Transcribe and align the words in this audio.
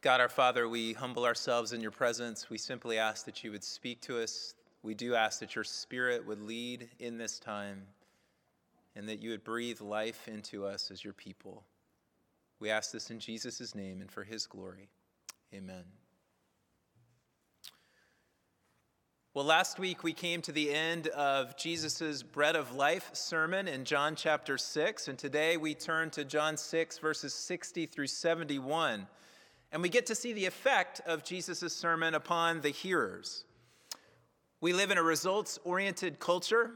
God 0.00 0.20
our 0.20 0.28
Father, 0.28 0.68
we 0.68 0.92
humble 0.92 1.24
ourselves 1.24 1.72
in 1.72 1.80
your 1.80 1.90
presence. 1.90 2.48
We 2.48 2.56
simply 2.56 2.98
ask 2.98 3.24
that 3.24 3.42
you 3.42 3.50
would 3.50 3.64
speak 3.64 4.00
to 4.02 4.22
us. 4.22 4.54
We 4.84 4.94
do 4.94 5.16
ask 5.16 5.40
that 5.40 5.56
your 5.56 5.64
Spirit 5.64 6.24
would 6.24 6.40
lead 6.40 6.88
in 7.00 7.18
this 7.18 7.40
time 7.40 7.82
and 8.94 9.08
that 9.08 9.20
you 9.20 9.30
would 9.30 9.42
breathe 9.42 9.80
life 9.80 10.28
into 10.28 10.64
us 10.64 10.92
as 10.92 11.02
your 11.02 11.14
people. 11.14 11.64
We 12.60 12.70
ask 12.70 12.92
this 12.92 13.10
in 13.10 13.18
Jesus' 13.18 13.74
name 13.74 14.00
and 14.00 14.08
for 14.08 14.22
his 14.22 14.46
glory. 14.46 14.88
Amen. 15.52 15.82
Well, 19.34 19.44
last 19.44 19.80
week 19.80 20.04
we 20.04 20.12
came 20.12 20.42
to 20.42 20.52
the 20.52 20.72
end 20.72 21.08
of 21.08 21.56
Jesus' 21.56 22.22
Bread 22.22 22.54
of 22.54 22.72
Life 22.72 23.10
sermon 23.14 23.66
in 23.66 23.84
John 23.84 24.14
chapter 24.14 24.58
6, 24.58 25.08
and 25.08 25.18
today 25.18 25.56
we 25.56 25.74
turn 25.74 26.10
to 26.10 26.24
John 26.24 26.56
6, 26.56 26.98
verses 26.98 27.34
60 27.34 27.86
through 27.86 28.06
71. 28.06 29.08
And 29.70 29.82
we 29.82 29.88
get 29.88 30.06
to 30.06 30.14
see 30.14 30.32
the 30.32 30.46
effect 30.46 31.00
of 31.06 31.24
Jesus' 31.24 31.74
sermon 31.74 32.14
upon 32.14 32.60
the 32.60 32.70
hearers. 32.70 33.44
We 34.60 34.72
live 34.72 34.90
in 34.90 34.98
a 34.98 35.02
results 35.02 35.58
oriented 35.64 36.18
culture. 36.18 36.72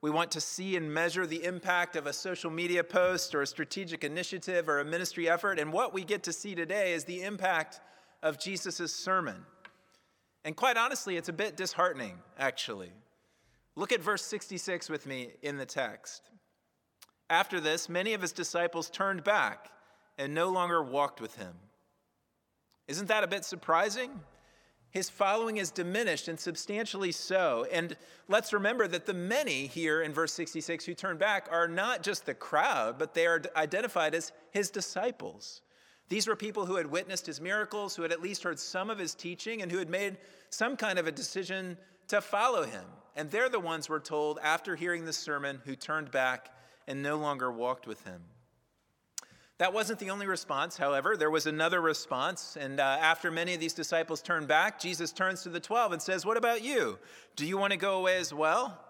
We 0.00 0.10
want 0.10 0.30
to 0.32 0.40
see 0.40 0.76
and 0.76 0.94
measure 0.94 1.26
the 1.26 1.44
impact 1.44 1.96
of 1.96 2.06
a 2.06 2.12
social 2.12 2.50
media 2.50 2.84
post 2.84 3.34
or 3.34 3.42
a 3.42 3.46
strategic 3.46 4.04
initiative 4.04 4.68
or 4.68 4.78
a 4.78 4.84
ministry 4.84 5.28
effort. 5.28 5.58
And 5.58 5.72
what 5.72 5.92
we 5.92 6.04
get 6.04 6.22
to 6.24 6.32
see 6.32 6.54
today 6.54 6.92
is 6.92 7.04
the 7.04 7.22
impact 7.22 7.80
of 8.22 8.38
Jesus' 8.38 8.94
sermon. 8.94 9.44
And 10.44 10.54
quite 10.56 10.76
honestly, 10.76 11.16
it's 11.16 11.28
a 11.28 11.32
bit 11.32 11.56
disheartening, 11.56 12.18
actually. 12.38 12.92
Look 13.74 13.92
at 13.92 14.00
verse 14.00 14.24
66 14.24 14.88
with 14.88 15.04
me 15.06 15.30
in 15.42 15.56
the 15.56 15.66
text. 15.66 16.30
After 17.28 17.60
this, 17.60 17.88
many 17.88 18.14
of 18.14 18.22
his 18.22 18.32
disciples 18.32 18.88
turned 18.88 19.24
back 19.24 19.70
and 20.16 20.32
no 20.32 20.48
longer 20.50 20.82
walked 20.82 21.20
with 21.20 21.36
him. 21.36 21.54
Isn't 22.88 23.08
that 23.08 23.22
a 23.22 23.28
bit 23.28 23.44
surprising? 23.44 24.20
His 24.90 25.10
following 25.10 25.58
is 25.58 25.70
diminished 25.70 26.28
and 26.28 26.40
substantially 26.40 27.12
so. 27.12 27.66
And 27.70 27.94
let's 28.26 28.54
remember 28.54 28.88
that 28.88 29.04
the 29.04 29.12
many 29.12 29.66
here 29.66 30.00
in 30.00 30.14
verse 30.14 30.32
66 30.32 30.86
who 30.86 30.94
turn 30.94 31.18
back 31.18 31.48
are 31.52 31.68
not 31.68 32.02
just 32.02 32.24
the 32.24 32.34
crowd, 32.34 32.98
but 32.98 33.12
they 33.12 33.26
are 33.26 33.42
identified 33.54 34.14
as 34.14 34.32
his 34.50 34.70
disciples. 34.70 35.60
These 36.08 36.26
were 36.26 36.36
people 36.36 36.64
who 36.64 36.76
had 36.76 36.86
witnessed 36.86 37.26
his 37.26 37.38
miracles, 37.38 37.94
who 37.94 38.02
had 38.02 38.12
at 38.12 38.22
least 38.22 38.42
heard 38.42 38.58
some 38.58 38.88
of 38.88 38.98
his 38.98 39.14
teaching, 39.14 39.60
and 39.60 39.70
who 39.70 39.78
had 39.78 39.90
made 39.90 40.16
some 40.48 40.74
kind 40.74 40.98
of 40.98 41.06
a 41.06 41.12
decision 41.12 41.76
to 42.08 42.22
follow 42.22 42.64
him. 42.64 42.84
And 43.14 43.30
they're 43.30 43.50
the 43.50 43.60
ones, 43.60 43.90
we're 43.90 43.98
told, 43.98 44.38
after 44.42 44.74
hearing 44.74 45.04
the 45.04 45.12
sermon, 45.12 45.60
who 45.66 45.76
turned 45.76 46.10
back 46.10 46.50
and 46.86 47.02
no 47.02 47.16
longer 47.16 47.52
walked 47.52 47.86
with 47.86 48.02
him. 48.04 48.22
That 49.58 49.72
wasn't 49.72 49.98
the 49.98 50.10
only 50.10 50.26
response, 50.26 50.76
however. 50.76 51.16
There 51.16 51.30
was 51.30 51.46
another 51.46 51.80
response. 51.80 52.56
And 52.58 52.78
uh, 52.78 52.98
after 53.00 53.30
many 53.30 53.54
of 53.54 53.60
these 53.60 53.74
disciples 53.74 54.22
turned 54.22 54.46
back, 54.46 54.78
Jesus 54.78 55.10
turns 55.10 55.42
to 55.42 55.48
the 55.48 55.58
12 55.58 55.92
and 55.92 56.02
says, 56.02 56.24
What 56.24 56.36
about 56.36 56.62
you? 56.62 56.98
Do 57.34 57.44
you 57.44 57.58
want 57.58 57.72
to 57.72 57.76
go 57.76 57.98
away 57.98 58.18
as 58.18 58.32
well? 58.32 58.80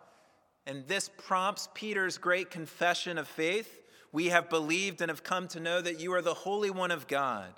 And 0.66 0.86
this 0.86 1.08
prompts 1.16 1.70
Peter's 1.72 2.18
great 2.18 2.50
confession 2.50 3.16
of 3.16 3.26
faith. 3.26 3.80
We 4.12 4.26
have 4.26 4.50
believed 4.50 5.00
and 5.00 5.08
have 5.08 5.22
come 5.22 5.48
to 5.48 5.60
know 5.60 5.80
that 5.80 6.00
you 6.00 6.12
are 6.12 6.22
the 6.22 6.34
Holy 6.34 6.70
One 6.70 6.90
of 6.90 7.08
God. 7.08 7.54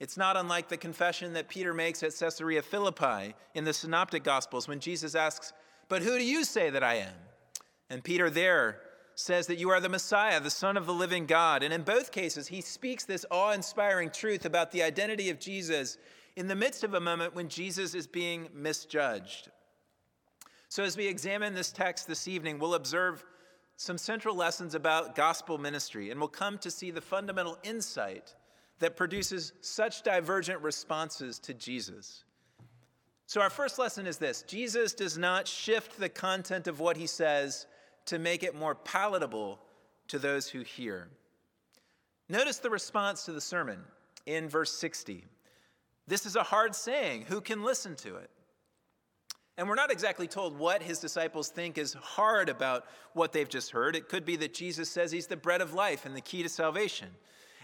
It's 0.00 0.16
not 0.16 0.36
unlike 0.36 0.68
the 0.68 0.76
confession 0.76 1.32
that 1.34 1.48
Peter 1.48 1.72
makes 1.72 2.02
at 2.02 2.14
Caesarea 2.18 2.60
Philippi 2.60 3.34
in 3.54 3.64
the 3.64 3.72
Synoptic 3.72 4.24
Gospels 4.24 4.66
when 4.66 4.80
Jesus 4.80 5.14
asks, 5.14 5.52
But 5.88 6.02
who 6.02 6.18
do 6.18 6.24
you 6.24 6.44
say 6.44 6.70
that 6.70 6.82
I 6.82 6.96
am? 6.96 7.14
And 7.88 8.02
Peter 8.02 8.28
there 8.28 8.80
says 9.16 9.46
that 9.46 9.58
you 9.58 9.70
are 9.70 9.80
the 9.80 9.88
Messiah, 9.88 10.40
the 10.40 10.50
Son 10.50 10.76
of 10.76 10.84
the 10.84 10.92
living 10.92 11.24
God. 11.24 11.62
And 11.62 11.72
in 11.72 11.82
both 11.82 12.12
cases, 12.12 12.48
he 12.48 12.60
speaks 12.60 13.04
this 13.04 13.24
awe 13.30 13.52
inspiring 13.52 14.10
truth 14.10 14.44
about 14.44 14.70
the 14.70 14.82
identity 14.82 15.30
of 15.30 15.40
Jesus 15.40 15.96
in 16.36 16.48
the 16.48 16.54
midst 16.54 16.84
of 16.84 16.92
a 16.92 17.00
moment 17.00 17.34
when 17.34 17.48
Jesus 17.48 17.94
is 17.94 18.06
being 18.06 18.48
misjudged. 18.54 19.50
So, 20.68 20.84
as 20.84 20.98
we 20.98 21.06
examine 21.06 21.54
this 21.54 21.72
text 21.72 22.06
this 22.06 22.28
evening, 22.28 22.58
we'll 22.58 22.74
observe 22.74 23.24
some 23.76 23.96
central 23.96 24.36
lessons 24.36 24.74
about 24.74 25.14
gospel 25.14 25.56
ministry, 25.56 26.10
and 26.10 26.20
we'll 26.20 26.28
come 26.28 26.58
to 26.58 26.70
see 26.70 26.90
the 26.90 27.00
fundamental 27.00 27.56
insight 27.62 28.34
that 28.80 28.96
produces 28.96 29.54
such 29.62 30.02
divergent 30.02 30.60
responses 30.60 31.38
to 31.38 31.54
Jesus. 31.54 32.24
So, 33.24 33.40
our 33.40 33.48
first 33.48 33.78
lesson 33.78 34.06
is 34.06 34.18
this 34.18 34.42
Jesus 34.42 34.92
does 34.92 35.16
not 35.16 35.48
shift 35.48 35.98
the 35.98 36.10
content 36.10 36.66
of 36.66 36.80
what 36.80 36.98
he 36.98 37.06
says 37.06 37.66
to 38.06 38.18
make 38.18 38.42
it 38.42 38.54
more 38.54 38.74
palatable 38.74 39.58
to 40.08 40.18
those 40.18 40.48
who 40.48 40.60
hear. 40.60 41.08
Notice 42.28 42.58
the 42.58 42.70
response 42.70 43.24
to 43.24 43.32
the 43.32 43.40
sermon 43.40 43.80
in 44.26 44.48
verse 44.48 44.72
60. 44.72 45.24
This 46.06 46.26
is 46.26 46.36
a 46.36 46.42
hard 46.42 46.74
saying. 46.74 47.26
Who 47.28 47.40
can 47.40 47.62
listen 47.62 47.94
to 47.96 48.16
it? 48.16 48.30
And 49.58 49.68
we're 49.68 49.74
not 49.74 49.90
exactly 49.90 50.26
told 50.26 50.58
what 50.58 50.82
his 50.82 50.98
disciples 50.98 51.48
think 51.48 51.78
is 51.78 51.94
hard 51.94 52.48
about 52.48 52.84
what 53.14 53.32
they've 53.32 53.48
just 53.48 53.70
heard. 53.70 53.96
It 53.96 54.08
could 54.08 54.24
be 54.24 54.36
that 54.36 54.52
Jesus 54.52 54.90
says 54.90 55.10
he's 55.10 55.28
the 55.28 55.36
bread 55.36 55.62
of 55.62 55.72
life 55.72 56.04
and 56.04 56.14
the 56.14 56.20
key 56.20 56.42
to 56.42 56.48
salvation. 56.48 57.08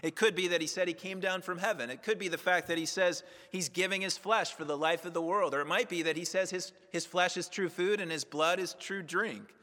It 0.01 0.15
could 0.15 0.35
be 0.35 0.49
that 0.49 0.59
he 0.59 0.67
said 0.67 0.87
he 0.87 0.93
came 0.93 1.19
down 1.19 1.41
from 1.41 1.59
heaven. 1.59 1.89
It 1.89 2.03
could 2.03 2.19
be 2.19 2.27
the 2.27 2.37
fact 2.37 2.67
that 2.67 2.77
he 2.77 2.85
says 2.85 3.23
he's 3.51 3.69
giving 3.69 4.01
his 4.01 4.17
flesh 4.17 4.51
for 4.51 4.65
the 4.65 4.77
life 4.77 5.05
of 5.05 5.13
the 5.13 5.21
world. 5.21 5.53
Or 5.53 5.61
it 5.61 5.67
might 5.67 5.87
be 5.87 6.01
that 6.01 6.17
he 6.17 6.25
says 6.25 6.49
his, 6.49 6.73
his 6.91 7.05
flesh 7.05 7.37
is 7.37 7.47
true 7.47 7.69
food 7.69 8.01
and 8.01 8.11
his 8.11 8.25
blood 8.25 8.59
is 8.59 8.75
true 8.79 9.03
drink. 9.03 9.53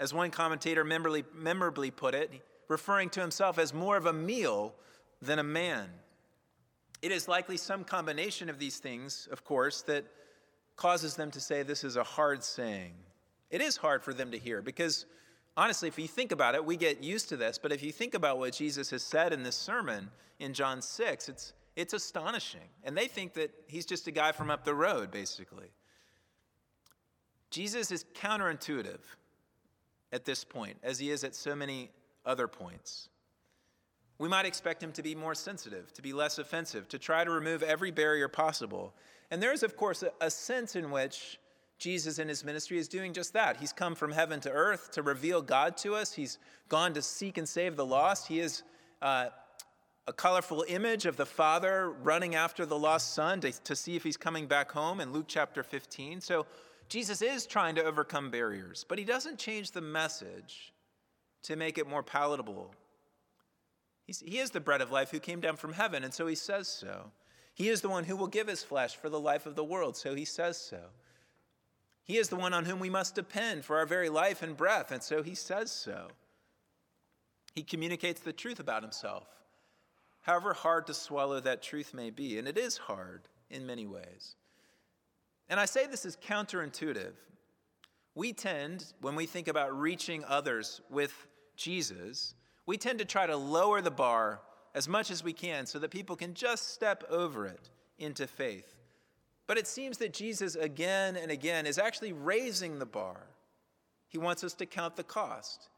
As 0.00 0.14
one 0.14 0.30
commentator 0.30 0.82
memorably, 0.82 1.24
memorably 1.34 1.90
put 1.90 2.14
it, 2.14 2.32
referring 2.68 3.10
to 3.10 3.20
himself 3.20 3.58
as 3.58 3.74
more 3.74 3.98
of 3.98 4.06
a 4.06 4.12
meal 4.12 4.74
than 5.20 5.38
a 5.38 5.44
man. 5.44 5.90
It 7.02 7.12
is 7.12 7.28
likely 7.28 7.58
some 7.58 7.84
combination 7.84 8.48
of 8.48 8.58
these 8.58 8.78
things, 8.78 9.28
of 9.30 9.44
course, 9.44 9.82
that 9.82 10.06
causes 10.76 11.16
them 11.16 11.30
to 11.32 11.40
say 11.40 11.62
this 11.62 11.84
is 11.84 11.96
a 11.96 12.02
hard 12.02 12.42
saying. 12.42 12.94
It 13.50 13.60
is 13.60 13.76
hard 13.76 14.02
for 14.02 14.14
them 14.14 14.30
to 14.30 14.38
hear 14.38 14.62
because, 14.62 15.04
honestly, 15.54 15.88
if 15.88 15.98
you 15.98 16.08
think 16.08 16.32
about 16.32 16.54
it, 16.54 16.64
we 16.64 16.78
get 16.78 17.04
used 17.04 17.28
to 17.28 17.36
this. 17.36 17.58
But 17.58 17.70
if 17.70 17.82
you 17.82 17.92
think 17.92 18.14
about 18.14 18.38
what 18.38 18.54
Jesus 18.54 18.88
has 18.90 19.02
said 19.02 19.34
in 19.34 19.42
this 19.42 19.56
sermon 19.56 20.08
in 20.38 20.54
John 20.54 20.80
6, 20.80 21.28
it's, 21.28 21.52
it's 21.76 21.92
astonishing. 21.92 22.68
And 22.84 22.96
they 22.96 23.06
think 23.06 23.34
that 23.34 23.50
he's 23.66 23.84
just 23.84 24.06
a 24.06 24.10
guy 24.10 24.32
from 24.32 24.50
up 24.50 24.64
the 24.64 24.74
road, 24.74 25.10
basically. 25.10 25.68
Jesus 27.50 27.90
is 27.90 28.06
counterintuitive 28.14 29.00
at 30.12 30.24
this 30.24 30.44
point, 30.44 30.76
as 30.82 30.98
he 30.98 31.10
is 31.10 31.24
at 31.24 31.34
so 31.34 31.54
many 31.54 31.90
other 32.24 32.48
points. 32.48 33.08
We 34.18 34.28
might 34.28 34.44
expect 34.44 34.82
him 34.82 34.92
to 34.92 35.02
be 35.02 35.14
more 35.14 35.34
sensitive, 35.34 35.92
to 35.94 36.02
be 36.02 36.12
less 36.12 36.38
offensive, 36.38 36.88
to 36.88 36.98
try 36.98 37.24
to 37.24 37.30
remove 37.30 37.62
every 37.62 37.90
barrier 37.90 38.28
possible. 38.28 38.92
And 39.30 39.42
there 39.42 39.52
is, 39.52 39.62
of 39.62 39.76
course, 39.76 40.02
a, 40.02 40.10
a 40.20 40.30
sense 40.30 40.76
in 40.76 40.90
which 40.90 41.38
Jesus 41.78 42.18
in 42.18 42.28
his 42.28 42.44
ministry 42.44 42.76
is 42.76 42.86
doing 42.86 43.14
just 43.14 43.32
that. 43.32 43.56
He's 43.56 43.72
come 43.72 43.94
from 43.94 44.12
heaven 44.12 44.38
to 44.40 44.50
earth 44.50 44.90
to 44.92 45.02
reveal 45.02 45.40
God 45.40 45.78
to 45.78 45.94
us, 45.94 46.12
he's 46.12 46.38
gone 46.68 46.92
to 46.94 47.02
seek 47.02 47.38
and 47.38 47.48
save 47.48 47.76
the 47.76 47.86
lost. 47.86 48.28
He 48.28 48.40
is 48.40 48.62
uh, 49.00 49.30
a 50.06 50.12
colorful 50.12 50.64
image 50.68 51.06
of 51.06 51.16
the 51.16 51.24
Father 51.24 51.90
running 52.02 52.34
after 52.34 52.66
the 52.66 52.78
lost 52.78 53.14
Son 53.14 53.40
to, 53.40 53.52
to 53.52 53.74
see 53.74 53.96
if 53.96 54.02
he's 54.02 54.16
coming 54.16 54.46
back 54.46 54.70
home 54.70 55.00
in 55.00 55.12
Luke 55.12 55.26
chapter 55.28 55.62
15. 55.62 56.20
So, 56.20 56.46
Jesus 56.90 57.22
is 57.22 57.46
trying 57.46 57.76
to 57.76 57.84
overcome 57.84 58.30
barriers, 58.30 58.84
but 58.86 58.98
he 58.98 59.04
doesn't 59.04 59.38
change 59.38 59.70
the 59.70 59.80
message 59.80 60.72
to 61.44 61.54
make 61.54 61.78
it 61.78 61.88
more 61.88 62.02
palatable. 62.02 62.74
He's, 64.08 64.18
he 64.26 64.38
is 64.40 64.50
the 64.50 64.58
bread 64.58 64.80
of 64.80 64.90
life 64.90 65.12
who 65.12 65.20
came 65.20 65.40
down 65.40 65.54
from 65.54 65.72
heaven, 65.72 66.02
and 66.02 66.12
so 66.12 66.26
he 66.26 66.34
says 66.34 66.66
so. 66.66 67.12
He 67.54 67.68
is 67.68 67.80
the 67.80 67.88
one 67.88 68.04
who 68.04 68.16
will 68.16 68.26
give 68.26 68.48
his 68.48 68.64
flesh 68.64 68.96
for 68.96 69.08
the 69.08 69.20
life 69.20 69.46
of 69.46 69.54
the 69.54 69.62
world, 69.62 69.96
so 69.96 70.16
he 70.16 70.24
says 70.24 70.58
so. 70.58 70.80
He 72.02 72.18
is 72.18 72.28
the 72.28 72.36
one 72.36 72.52
on 72.52 72.64
whom 72.64 72.80
we 72.80 72.90
must 72.90 73.14
depend 73.14 73.64
for 73.64 73.78
our 73.78 73.86
very 73.86 74.08
life 74.08 74.42
and 74.42 74.56
breath, 74.56 74.90
and 74.90 75.00
so 75.00 75.22
he 75.22 75.36
says 75.36 75.70
so. 75.70 76.08
He 77.54 77.62
communicates 77.62 78.20
the 78.20 78.32
truth 78.32 78.58
about 78.58 78.82
himself, 78.82 79.28
however 80.22 80.54
hard 80.54 80.88
to 80.88 80.94
swallow 80.94 81.38
that 81.38 81.62
truth 81.62 81.94
may 81.94 82.10
be, 82.10 82.36
and 82.36 82.48
it 82.48 82.58
is 82.58 82.78
hard 82.78 83.28
in 83.48 83.64
many 83.64 83.86
ways. 83.86 84.34
And 85.50 85.58
I 85.58 85.66
say 85.66 85.86
this 85.86 86.06
is 86.06 86.16
counterintuitive. 86.16 87.12
We 88.14 88.32
tend, 88.32 88.92
when 89.00 89.16
we 89.16 89.26
think 89.26 89.48
about 89.48 89.78
reaching 89.78 90.24
others 90.24 90.80
with 90.88 91.12
Jesus, 91.56 92.34
we 92.66 92.78
tend 92.78 93.00
to 93.00 93.04
try 93.04 93.26
to 93.26 93.36
lower 93.36 93.80
the 93.80 93.90
bar 93.90 94.40
as 94.76 94.88
much 94.88 95.10
as 95.10 95.24
we 95.24 95.32
can 95.32 95.66
so 95.66 95.80
that 95.80 95.90
people 95.90 96.14
can 96.14 96.34
just 96.34 96.72
step 96.72 97.02
over 97.10 97.46
it 97.46 97.68
into 97.98 98.28
faith. 98.28 98.76
But 99.48 99.58
it 99.58 99.66
seems 99.66 99.98
that 99.98 100.12
Jesus 100.12 100.54
again 100.54 101.16
and 101.16 101.32
again 101.32 101.66
is 101.66 101.78
actually 101.78 102.12
raising 102.12 102.78
the 102.78 102.86
bar. 102.86 103.26
He 104.06 104.18
wants 104.18 104.44
us 104.44 104.54
to 104.54 104.66
count 104.66 104.94
the 104.94 105.02
cost. 105.02 105.68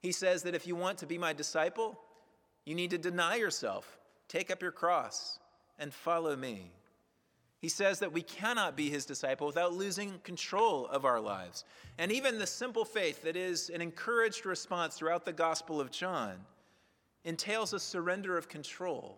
He 0.00 0.12
says 0.12 0.42
that 0.42 0.54
if 0.54 0.66
you 0.66 0.76
want 0.76 0.98
to 0.98 1.06
be 1.06 1.16
my 1.16 1.32
disciple, 1.32 1.98
you 2.66 2.74
need 2.74 2.90
to 2.90 2.98
deny 2.98 3.36
yourself, 3.36 3.98
take 4.28 4.50
up 4.50 4.60
your 4.60 4.72
cross, 4.72 5.38
and 5.78 5.94
follow 5.94 6.36
me. 6.36 6.72
He 7.62 7.68
says 7.68 8.00
that 8.00 8.12
we 8.12 8.22
cannot 8.22 8.76
be 8.76 8.90
his 8.90 9.06
disciple 9.06 9.46
without 9.46 9.72
losing 9.72 10.18
control 10.24 10.88
of 10.88 11.04
our 11.04 11.20
lives. 11.20 11.64
And 11.96 12.10
even 12.10 12.40
the 12.40 12.46
simple 12.46 12.84
faith 12.84 13.22
that 13.22 13.36
is 13.36 13.70
an 13.70 13.80
encouraged 13.80 14.44
response 14.44 14.96
throughout 14.96 15.24
the 15.24 15.32
Gospel 15.32 15.80
of 15.80 15.92
John 15.92 16.34
entails 17.22 17.72
a 17.72 17.78
surrender 17.78 18.36
of 18.36 18.48
control, 18.48 19.16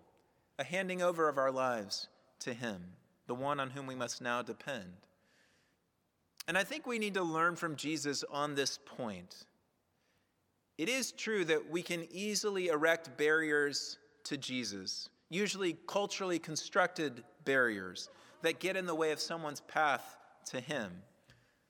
a 0.58 0.64
handing 0.64 1.00
over 1.00 1.26
of 1.26 1.38
our 1.38 1.50
lives 1.50 2.08
to 2.40 2.52
Him, 2.52 2.82
the 3.26 3.34
one 3.34 3.60
on 3.60 3.70
whom 3.70 3.86
we 3.86 3.94
must 3.94 4.20
now 4.20 4.42
depend. 4.42 4.92
And 6.46 6.58
I 6.58 6.64
think 6.64 6.86
we 6.86 6.98
need 6.98 7.14
to 7.14 7.22
learn 7.22 7.56
from 7.56 7.76
Jesus 7.76 8.24
on 8.30 8.54
this 8.54 8.78
point. 8.84 9.46
It 10.76 10.90
is 10.90 11.12
true 11.12 11.46
that 11.46 11.70
we 11.70 11.80
can 11.80 12.06
easily 12.10 12.68
erect 12.68 13.16
barriers 13.16 13.96
to 14.24 14.36
Jesus, 14.36 15.08
usually 15.30 15.78
culturally 15.86 16.38
constructed 16.38 17.24
barriers 17.46 18.10
that 18.44 18.60
get 18.60 18.76
in 18.76 18.86
the 18.86 18.94
way 18.94 19.10
of 19.10 19.20
someone's 19.20 19.60
path 19.60 20.16
to 20.46 20.60
Him, 20.60 21.02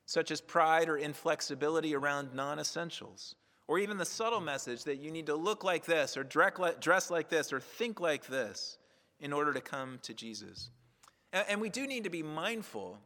such 0.06 0.31
as 0.31 0.41
pride 0.41 0.88
or 0.88 0.99
inflexibility 0.99 1.94
around 1.94 2.35
non 2.35 2.59
essentials, 2.59 3.35
or 3.67 3.79
even 3.79 3.97
the 3.97 4.05
subtle 4.05 4.41
message 4.41 4.85
that 4.85 4.97
you 4.97 5.11
need 5.11 5.26
to 5.26 5.35
look 5.35 5.65
like 5.65 5.87
this, 5.87 6.17
or 6.17 6.25
dress 6.25 7.11
like 7.11 7.29
this, 7.29 7.53
or 7.53 7.61
think 7.61 8.00
like 8.00 8.26
this 8.26 8.79
in 9.21 9.32
order 9.32 9.53
to 9.53 9.61
come 9.61 9.99
to 10.03 10.12
Jesus. 10.12 10.71
And 11.32 11.61
we 11.61 11.69
do 11.69 11.87
need 11.87 12.05
to 12.05 12.11
be 12.11 12.23
mindful 12.23 12.99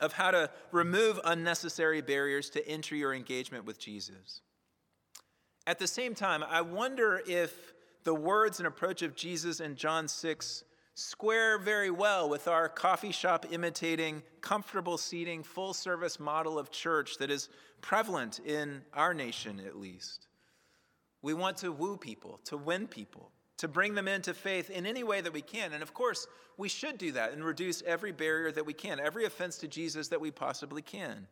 of 0.00 0.12
how 0.12 0.30
to 0.30 0.50
remove 0.70 1.18
unnecessary 1.24 2.00
barriers 2.00 2.50
to 2.50 2.68
entry 2.68 3.02
or 3.02 3.14
engagement 3.14 3.64
with 3.64 3.78
Jesus. 3.78 4.42
At 5.66 5.78
the 5.78 5.86
same 5.86 6.14
time, 6.14 6.44
I 6.46 6.60
wonder 6.60 7.22
if 7.26 7.72
the 8.04 8.14
words 8.14 8.58
and 8.58 8.66
approach 8.66 9.02
of 9.02 9.14
Jesus 9.14 9.60
in 9.60 9.76
John 9.76 10.08
6 10.08 10.64
square 10.94 11.58
very 11.58 11.90
well 11.90 12.28
with 12.28 12.48
our 12.48 12.68
coffee 12.68 13.12
shop 13.12 13.46
imitating, 13.50 14.22
comfortable 14.40 14.98
seating, 14.98 15.42
full 15.42 15.72
service 15.72 16.20
model 16.20 16.58
of 16.58 16.70
church 16.70 17.18
that 17.18 17.30
is 17.30 17.48
prevalent 17.80 18.40
in 18.40 18.82
our 18.92 19.14
nation, 19.14 19.60
at 19.66 19.76
least. 19.76 20.26
We 21.22 21.34
want 21.34 21.56
to 21.58 21.72
woo 21.72 21.96
people, 21.96 22.40
to 22.44 22.56
win 22.56 22.86
people, 22.86 23.30
to 23.58 23.68
bring 23.68 23.94
them 23.94 24.08
into 24.08 24.34
faith 24.34 24.70
in 24.70 24.86
any 24.86 25.04
way 25.04 25.20
that 25.20 25.32
we 25.32 25.42
can. 25.42 25.72
And 25.72 25.82
of 25.82 25.94
course, 25.94 26.26
we 26.56 26.68
should 26.68 26.98
do 26.98 27.12
that 27.12 27.32
and 27.32 27.44
reduce 27.44 27.82
every 27.86 28.12
barrier 28.12 28.52
that 28.52 28.66
we 28.66 28.74
can, 28.74 29.00
every 29.00 29.24
offense 29.24 29.56
to 29.58 29.68
Jesus 29.68 30.08
that 30.08 30.20
we 30.20 30.30
possibly 30.30 30.82
can. 30.82 31.26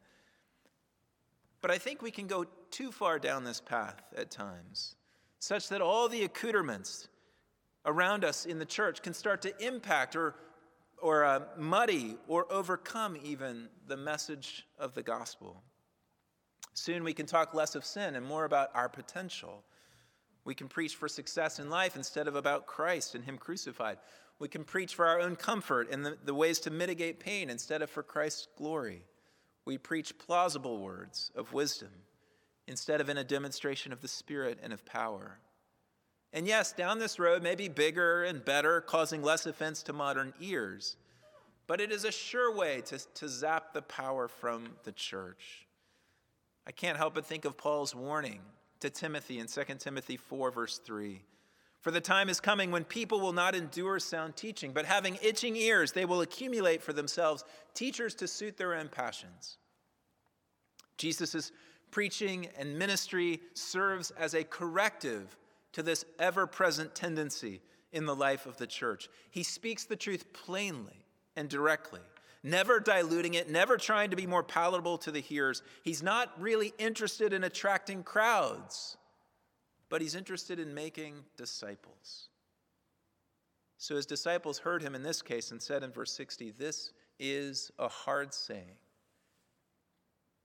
But 1.61 1.71
I 1.71 1.79
think 1.79 2.01
we 2.01 2.11
can 2.11 2.27
go 2.27 2.47
too 2.71 2.91
far 2.93 3.19
down 3.19 3.45
this 3.45 3.61
path 3.61 4.01
at 4.17 4.31
times, 4.31 4.95
such 5.41 5.69
that 5.69 5.83
all 5.83 6.09
the 6.09 6.25
accoutrements 6.25 7.09
around 7.85 8.25
us 8.25 8.47
in 8.47 8.59
the 8.59 8.65
church 8.65 9.03
can 9.03 9.15
start 9.15 9.43
to 9.43 9.67
impact 9.67 10.17
or, 10.17 10.35
or 10.99 11.25
uh, 11.25 11.41
muddy 11.56 12.17
or 12.29 12.50
overcome 12.53 13.17
even 13.23 13.69
the 13.87 13.97
message 13.97 14.67
of 14.79 14.94
the 14.94 15.03
gospel. 15.03 15.62
Soon 16.75 17.05
we 17.05 17.12
can 17.12 17.27
talk 17.27 17.55
less 17.55 17.75
of 17.75 17.85
sin 17.85 18.15
and 18.15 18.25
more 18.25 18.44
about 18.44 18.71
our 18.75 18.88
potential. 18.88 19.65
We 20.44 20.55
can 20.55 20.69
preach 20.69 20.97
for 20.97 21.09
success 21.09 21.59
in 21.59 21.69
life 21.69 21.97
instead 21.97 22.29
of 22.29 22.37
about 22.37 22.67
Christ 22.67 23.15
and 23.15 23.25
Him 23.25 23.38
crucified. 23.38 23.99
We 24.38 24.49
can 24.49 24.65
preach 24.65 24.94
for 24.94 25.06
our 25.06 25.21
own 25.21 25.37
comfort 25.37 25.91
and 25.91 26.05
the, 26.05 26.17
the 26.25 26.35
ways 26.35 26.61
to 26.61 26.71
mitigate 26.71 27.21
pain 27.21 27.50
instead 27.50 27.83
of 27.83 27.91
for 27.91 28.03
Christ's 28.03 28.49
glory. 28.56 29.03
We 29.67 29.76
preach 29.76 30.19
plausible 30.19 30.79
words 30.79 31.31
of 31.37 31.53
wisdom 31.53 31.91
instead 32.67 33.00
of 33.00 33.11
in 33.11 33.19
a 33.19 33.25
demonstration 33.25 33.93
of 33.93 34.00
the 34.00 34.09
Spirit 34.09 34.59
and 34.62 34.73
of 34.73 34.87
power. 34.87 35.38
And 36.32 36.47
yes, 36.47 36.73
down 36.73 36.99
this 36.99 37.19
road 37.19 37.43
may 37.43 37.55
be 37.55 37.69
bigger 37.69 38.25
and 38.25 38.44
better, 38.44 38.81
causing 38.81 39.23
less 39.23 39.47
offense 39.47 39.82
to 39.85 39.93
modern 39.93 40.32
ears, 40.41 40.97
but 41.67 41.81
it 41.81 41.91
is 41.91 42.05
a 42.05 42.12
sure 42.12 42.55
way 42.55 42.82
to, 42.82 42.99
to 43.15 43.29
zap 43.29 43.73
the 43.73 43.82
power 43.82 44.29
from 44.29 44.69
the 44.85 44.93
church. 44.93 45.67
I 46.67 46.73
can't 46.73 46.99
help 46.99 47.15
but 47.15 47.27
think 47.27 47.44
of 47.44 47.56
Paul's 47.56 47.94
warning 47.94 48.41
to 48.81 48.91
Timothy 48.91 49.38
in 49.38 49.47
2 49.47 49.62
Timothy 49.79 50.17
4, 50.17 50.50
verse 50.50 50.79
3. 50.79 51.21
For 51.81 51.91
the 51.91 52.00
time 52.00 52.29
is 52.29 52.41
coming 52.41 52.71
when 52.71 52.85
people 52.85 53.21
will 53.21 53.33
not 53.33 53.55
endure 53.55 53.99
sound 53.99 54.37
teaching, 54.37 54.73
but 54.73 54.85
having 54.85 55.19
itching 55.23 55.56
ears, 55.56 55.93
they 55.93 56.05
will 56.05 56.21
accumulate 56.21 56.83
for 56.83 56.93
themselves 56.93 57.43
teachers 57.75 58.15
to 58.17 58.29
suit 58.29 58.56
their 58.56 58.75
own 58.75 58.88
passions. 58.88 59.56
Jesus' 60.99 61.53
preaching 61.91 62.49
and 62.59 62.79
ministry 62.79 63.41
serves 63.55 64.11
as 64.12 64.35
a 64.35 64.44
corrective 64.44 65.37
to 65.72 65.82
this 65.82 66.05
ever 66.19 66.46
present 66.46 66.94
tendency 66.94 67.61
in 67.93 68.06
the 68.06 68.14
life 68.14 68.46
of 68.46 68.56
the 68.56 68.67
church. 68.67 69.08
He 69.31 69.43
speaks 69.43 69.84
the 69.84 69.96
truth 69.96 70.32
plainly 70.32 71.05
and 71.37 71.49
directly, 71.49 72.00
never 72.43 72.81
diluting 72.81 73.34
it, 73.34 73.50
never 73.50 73.76
trying 73.76 74.11
to 74.11 74.17
be 74.17 74.26
more 74.26 74.43
palatable 74.43 74.99
to 74.99 75.11
the 75.11 75.20
hearers. 75.20 75.62
He's 75.82 76.02
not 76.02 76.32
really 76.40 76.72
interested 76.78 77.32
in 77.32 77.44
attracting 77.44 78.02
crowds 78.02 78.96
but 79.90 80.00
he's 80.00 80.14
interested 80.14 80.58
in 80.58 80.72
making 80.72 81.17
disciples. 81.37 82.28
So 83.76 83.96
his 83.96 84.06
disciples 84.06 84.58
heard 84.58 84.82
him 84.82 84.94
in 84.94 85.02
this 85.02 85.20
case 85.20 85.50
and 85.50 85.61
said 85.61 85.82
in 85.82 85.90
verse 85.90 86.12
60, 86.12 86.52
This 86.52 86.93
is 87.19 87.70
a 87.78 87.88
hard 87.88 88.32
saying. 88.32 88.76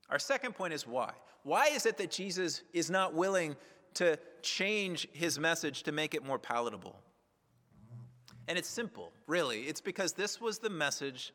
Our 0.10 0.20
second 0.20 0.56
point 0.56 0.74
is 0.74 0.86
why. 0.86 1.12
Why 1.44 1.68
is 1.68 1.86
it 1.86 1.98
that 1.98 2.12
Jesus 2.12 2.64
is 2.74 2.90
not 2.90 3.14
willing 3.14 3.56
to 3.96 4.18
change 4.42 5.08
his 5.12 5.40
message 5.40 5.84
to 5.84 5.92
make 5.92 6.14
it 6.14 6.26
more 6.26 6.40
palatable? 6.40 7.00
And 8.48 8.58
it's 8.58 8.70
simple, 8.70 9.12
really. 9.28 9.62
It's 9.62 9.82
because 9.82 10.14
this 10.14 10.40
was 10.40 10.60
the 10.60 10.70
message 10.70 11.34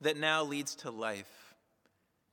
that 0.00 0.16
now 0.16 0.42
leads 0.42 0.74
to 0.76 0.90
life. 0.90 1.54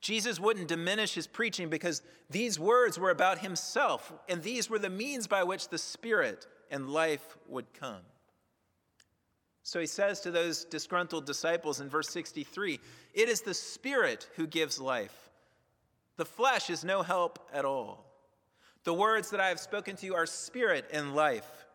Jesus 0.01 0.39
wouldn't 0.39 0.67
diminish 0.67 1.13
his 1.13 1.27
preaching 1.27 1.69
because 1.69 2.01
these 2.29 2.59
words 2.59 2.99
were 2.99 3.09
about 3.09 3.39
himself, 3.39 4.13
and 4.29 4.41
these 4.41 4.69
were 4.69 4.79
the 4.79 4.89
means 4.89 5.27
by 5.27 5.43
which 5.43 5.69
the 5.69 5.77
Spirit 5.77 6.45
and 6.69 6.89
life 6.89 7.37
would 7.47 7.73
come. 7.73 8.01
So 9.63 9.79
he 9.79 9.87
says 9.87 10.21
to 10.21 10.31
those 10.31 10.63
disgruntled 10.65 11.25
disciples 11.25 11.81
in 11.81 11.89
verse 11.89 12.09
63 12.09 12.79
It 13.15 13.29
is 13.29 13.41
the 13.41 13.53
Spirit 13.53 14.29
who 14.35 14.45
gives 14.45 14.79
life, 14.79 15.31
the 16.17 16.25
flesh 16.25 16.69
is 16.69 16.83
no 16.83 17.01
help 17.01 17.39
at 17.51 17.65
all. 17.65 18.04
The 18.85 18.93
words 18.93 19.31
that 19.31 19.41
I 19.41 19.49
have 19.49 19.59
spoken 19.59 19.95
to 19.97 20.05
you 20.05 20.15
are 20.15 20.25
spirit 20.25 20.85
and 20.93 21.15
life. 21.15 21.65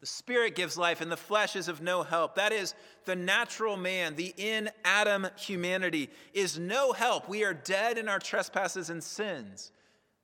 The 0.00 0.06
Spirit 0.06 0.56
gives 0.56 0.76
life, 0.76 1.00
and 1.00 1.12
the 1.12 1.16
flesh 1.16 1.54
is 1.54 1.68
of 1.68 1.80
no 1.80 2.02
help. 2.02 2.34
That 2.34 2.52
is, 2.52 2.74
the 3.04 3.14
natural 3.14 3.76
man, 3.76 4.16
the 4.16 4.34
in 4.36 4.68
Adam 4.84 5.28
humanity, 5.36 6.10
is 6.34 6.58
no 6.58 6.92
help. 6.92 7.28
We 7.28 7.44
are 7.44 7.54
dead 7.54 7.98
in 7.98 8.08
our 8.08 8.18
trespasses 8.18 8.90
and 8.90 9.02
sins. 9.02 9.70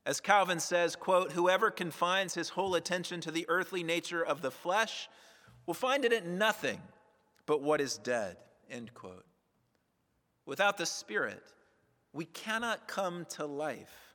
As 0.05 0.21
Calvin 0.21 0.59
says, 0.59 0.97
quote, 0.97 1.31
whoever 1.31 1.71
confines 1.71 2.35
his 2.35 2.49
whole 2.49 2.75
attention 2.75 3.21
to 3.21 3.31
the 3.31 3.47
earthly 3.49 3.85
nature 3.85 4.25
of 4.25 4.43
the 4.43 4.51
flesh 4.51 5.09
will 5.65 5.75
find 5.75 6.05
it 6.05 6.13
in 6.13 6.39
nothing 6.39 6.81
but 7.47 7.63
what 7.63 7.81
is 7.81 7.99
dead, 7.99 8.37
end 8.69 8.93
quote. 8.95 9.27
Without 10.45 10.77
the 10.77 10.87
Spirit, 10.87 11.45
we 12.13 12.25
cannot 12.25 12.89
come 12.89 13.27
to 13.31 13.47
life. 13.47 14.08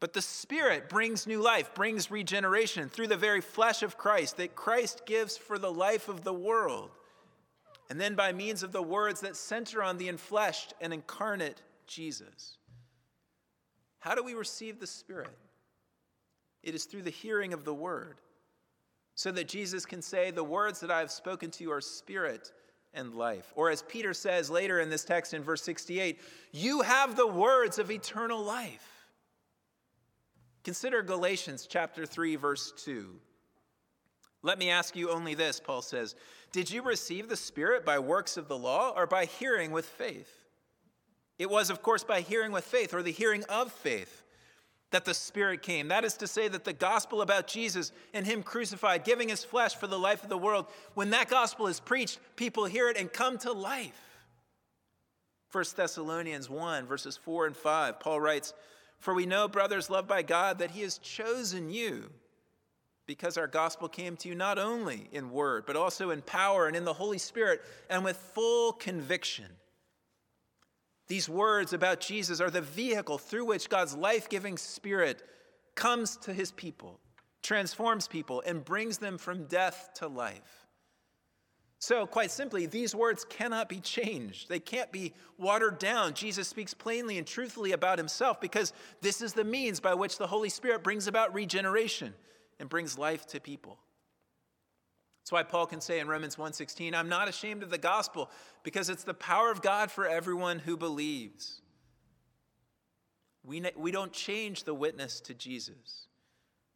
But 0.00 0.12
the 0.12 0.22
Spirit 0.22 0.88
brings 0.88 1.26
new 1.26 1.42
life, 1.42 1.74
brings 1.74 2.10
regeneration 2.10 2.88
through 2.88 3.08
the 3.08 3.16
very 3.16 3.40
flesh 3.40 3.82
of 3.82 3.98
Christ 3.98 4.36
that 4.36 4.54
Christ 4.54 5.02
gives 5.06 5.36
for 5.36 5.58
the 5.58 5.72
life 5.72 6.08
of 6.08 6.22
the 6.22 6.32
world. 6.32 6.90
And 7.90 8.00
then 8.00 8.14
by 8.14 8.32
means 8.32 8.62
of 8.62 8.72
the 8.72 8.82
words 8.82 9.20
that 9.22 9.36
center 9.36 9.82
on 9.82 9.98
the 9.98 10.08
enfleshed 10.08 10.72
and 10.80 10.92
incarnate 10.92 11.62
Jesus. 11.86 12.58
How 13.98 14.14
do 14.14 14.22
we 14.22 14.34
receive 14.34 14.78
the 14.78 14.86
Spirit? 14.86 15.36
It 16.62 16.74
is 16.74 16.84
through 16.84 17.02
the 17.02 17.10
hearing 17.10 17.52
of 17.52 17.64
the 17.64 17.74
Word, 17.74 18.20
so 19.14 19.32
that 19.32 19.48
Jesus 19.48 19.86
can 19.86 20.02
say, 20.02 20.30
The 20.30 20.44
words 20.44 20.80
that 20.80 20.90
I 20.90 21.00
have 21.00 21.10
spoken 21.10 21.50
to 21.52 21.64
you 21.64 21.72
are 21.72 21.80
spirit 21.80 22.52
and 22.94 23.14
life. 23.14 23.52
Or 23.56 23.70
as 23.70 23.82
Peter 23.82 24.14
says 24.14 24.50
later 24.50 24.80
in 24.80 24.90
this 24.90 25.04
text 25.04 25.34
in 25.34 25.42
verse 25.42 25.62
68, 25.62 26.20
You 26.52 26.82
have 26.82 27.16
the 27.16 27.26
words 27.26 27.78
of 27.78 27.90
eternal 27.90 28.42
life. 28.42 28.97
Consider 30.64 31.02
Galatians 31.02 31.66
chapter 31.68 32.06
3 32.06 32.36
verse 32.36 32.72
2. 32.84 33.14
Let 34.42 34.58
me 34.58 34.70
ask 34.70 34.94
you 34.94 35.10
only 35.10 35.34
this, 35.34 35.60
Paul 35.60 35.82
says. 35.82 36.14
Did 36.52 36.70
you 36.70 36.82
receive 36.82 37.28
the 37.28 37.36
Spirit 37.36 37.84
by 37.84 37.98
works 37.98 38.36
of 38.36 38.48
the 38.48 38.56
law 38.56 38.92
or 38.96 39.06
by 39.06 39.24
hearing 39.24 39.72
with 39.72 39.86
faith? 39.86 40.32
It 41.38 41.50
was, 41.50 41.70
of 41.70 41.82
course, 41.82 42.04
by 42.04 42.20
hearing 42.20 42.52
with 42.52 42.64
faith 42.64 42.94
or 42.94 43.02
the 43.02 43.12
hearing 43.12 43.44
of 43.44 43.72
faith 43.72 44.22
that 44.90 45.04
the 45.04 45.14
Spirit 45.14 45.62
came. 45.62 45.88
That 45.88 46.04
is 46.04 46.16
to 46.18 46.26
say, 46.26 46.48
that 46.48 46.64
the 46.64 46.72
gospel 46.72 47.20
about 47.20 47.46
Jesus 47.46 47.92
and 48.14 48.26
Him 48.26 48.42
crucified, 48.42 49.04
giving 49.04 49.28
His 49.28 49.44
flesh 49.44 49.76
for 49.76 49.86
the 49.86 49.98
life 49.98 50.22
of 50.22 50.28
the 50.28 50.38
world, 50.38 50.66
when 50.94 51.10
that 51.10 51.28
gospel 51.28 51.66
is 51.66 51.80
preached, 51.80 52.18
people 52.36 52.64
hear 52.64 52.88
it 52.88 52.96
and 52.96 53.12
come 53.12 53.38
to 53.38 53.52
life. 53.52 54.00
1 55.52 55.64
Thessalonians 55.76 56.48
1, 56.48 56.86
verses 56.86 57.16
4 57.16 57.46
and 57.46 57.56
5, 57.56 58.00
Paul 58.00 58.20
writes, 58.20 58.54
for 58.98 59.14
we 59.14 59.26
know, 59.26 59.48
brothers 59.48 59.90
loved 59.90 60.08
by 60.08 60.22
God, 60.22 60.58
that 60.58 60.72
He 60.72 60.82
has 60.82 60.98
chosen 60.98 61.70
you 61.70 62.10
because 63.06 63.38
our 63.38 63.46
gospel 63.46 63.88
came 63.88 64.16
to 64.16 64.28
you 64.28 64.34
not 64.34 64.58
only 64.58 65.08
in 65.12 65.30
word, 65.30 65.64
but 65.66 65.76
also 65.76 66.10
in 66.10 66.20
power 66.20 66.66
and 66.66 66.76
in 66.76 66.84
the 66.84 66.92
Holy 66.92 67.18
Spirit 67.18 67.62
and 67.88 68.04
with 68.04 68.16
full 68.16 68.72
conviction. 68.72 69.46
These 71.06 71.28
words 71.28 71.72
about 71.72 72.00
Jesus 72.00 72.38
are 72.38 72.50
the 72.50 72.60
vehicle 72.60 73.16
through 73.16 73.46
which 73.46 73.70
God's 73.70 73.96
life 73.96 74.28
giving 74.28 74.58
Spirit 74.58 75.22
comes 75.74 76.18
to 76.18 76.34
His 76.34 76.52
people, 76.52 77.00
transforms 77.42 78.06
people, 78.06 78.42
and 78.46 78.62
brings 78.62 78.98
them 78.98 79.16
from 79.16 79.44
death 79.44 79.90
to 79.94 80.06
life. 80.06 80.67
So, 81.80 82.06
quite 82.06 82.32
simply, 82.32 82.66
these 82.66 82.94
words 82.94 83.24
cannot 83.24 83.68
be 83.68 83.78
changed. 83.78 84.48
They 84.48 84.58
can't 84.58 84.90
be 84.90 85.14
watered 85.38 85.78
down. 85.78 86.14
Jesus 86.14 86.48
speaks 86.48 86.74
plainly 86.74 87.18
and 87.18 87.26
truthfully 87.26 87.70
about 87.70 87.98
himself 87.98 88.40
because 88.40 88.72
this 89.00 89.22
is 89.22 89.32
the 89.32 89.44
means 89.44 89.78
by 89.78 89.94
which 89.94 90.18
the 90.18 90.26
Holy 90.26 90.48
Spirit 90.48 90.82
brings 90.82 91.06
about 91.06 91.34
regeneration 91.34 92.14
and 92.58 92.68
brings 92.68 92.98
life 92.98 93.26
to 93.28 93.40
people. 93.40 93.78
That's 95.20 95.30
why 95.30 95.44
Paul 95.44 95.66
can 95.66 95.80
say 95.80 96.00
in 96.00 96.08
Romans 96.08 96.36
1:16, 96.36 96.94
"I'm 96.94 97.08
not 97.08 97.28
ashamed 97.28 97.62
of 97.62 97.70
the 97.70 97.78
gospel 97.78 98.30
because 98.64 98.88
it's 98.88 99.04
the 99.04 99.14
power 99.14 99.50
of 99.52 99.62
God 99.62 99.92
for 99.92 100.06
everyone 100.06 100.58
who 100.58 100.76
believes." 100.76 101.62
We, 103.44 103.62
we 103.76 103.92
don't 103.92 104.12
change 104.12 104.64
the 104.64 104.74
witness 104.74 105.20
to 105.20 105.34
Jesus. 105.34 106.08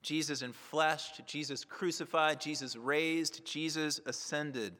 Jesus 0.03 0.43
in 0.43 0.53
flesh, 0.53 1.21
Jesus 1.27 1.65
crucified, 1.65 2.41
Jesus 2.41 2.77
raised, 2.77 3.45
Jesus 3.45 4.01
ascended. 4.07 4.77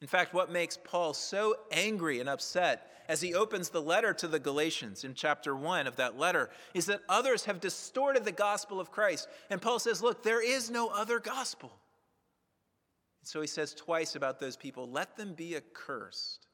In 0.00 0.06
fact, 0.06 0.32
what 0.32 0.52
makes 0.52 0.78
Paul 0.82 1.12
so 1.12 1.56
angry 1.72 2.20
and 2.20 2.28
upset 2.28 2.88
as 3.08 3.20
he 3.20 3.34
opens 3.34 3.70
the 3.70 3.82
letter 3.82 4.12
to 4.14 4.28
the 4.28 4.38
Galatians 4.38 5.02
in 5.02 5.14
chapter 5.14 5.56
1 5.56 5.86
of 5.86 5.96
that 5.96 6.18
letter 6.18 6.50
is 6.74 6.86
that 6.86 7.00
others 7.08 7.46
have 7.46 7.60
distorted 7.60 8.24
the 8.24 8.32
gospel 8.32 8.78
of 8.78 8.92
Christ. 8.92 9.28
And 9.50 9.60
Paul 9.60 9.78
says, 9.78 10.02
Look, 10.02 10.22
there 10.22 10.44
is 10.44 10.70
no 10.70 10.88
other 10.88 11.18
gospel. 11.18 11.72
So 13.24 13.40
he 13.40 13.46
says 13.46 13.74
twice 13.74 14.14
about 14.14 14.38
those 14.38 14.56
people, 14.56 14.88
let 14.88 15.16
them 15.16 15.34
be 15.34 15.56
accursed 15.56 16.46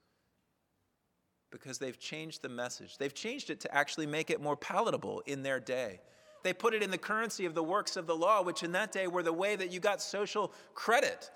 because 1.52 1.78
they've 1.78 2.00
changed 2.00 2.42
the 2.42 2.48
message. 2.48 2.98
They've 2.98 3.14
changed 3.14 3.50
it 3.50 3.60
to 3.60 3.74
actually 3.74 4.06
make 4.06 4.30
it 4.30 4.40
more 4.40 4.56
palatable 4.56 5.22
in 5.26 5.42
their 5.42 5.60
day. 5.60 6.00
They 6.42 6.52
put 6.52 6.74
it 6.74 6.82
in 6.82 6.90
the 6.90 6.98
currency 6.98 7.46
of 7.46 7.54
the 7.54 7.62
works 7.62 7.96
of 7.96 8.06
the 8.06 8.16
law, 8.16 8.42
which 8.42 8.62
in 8.62 8.72
that 8.72 8.90
day 8.90 9.06
were 9.06 9.22
the 9.22 9.32
way 9.32 9.54
that 9.54 9.70
you 9.70 9.80
got 9.80 10.02
social 10.02 10.52
credit 10.74 11.30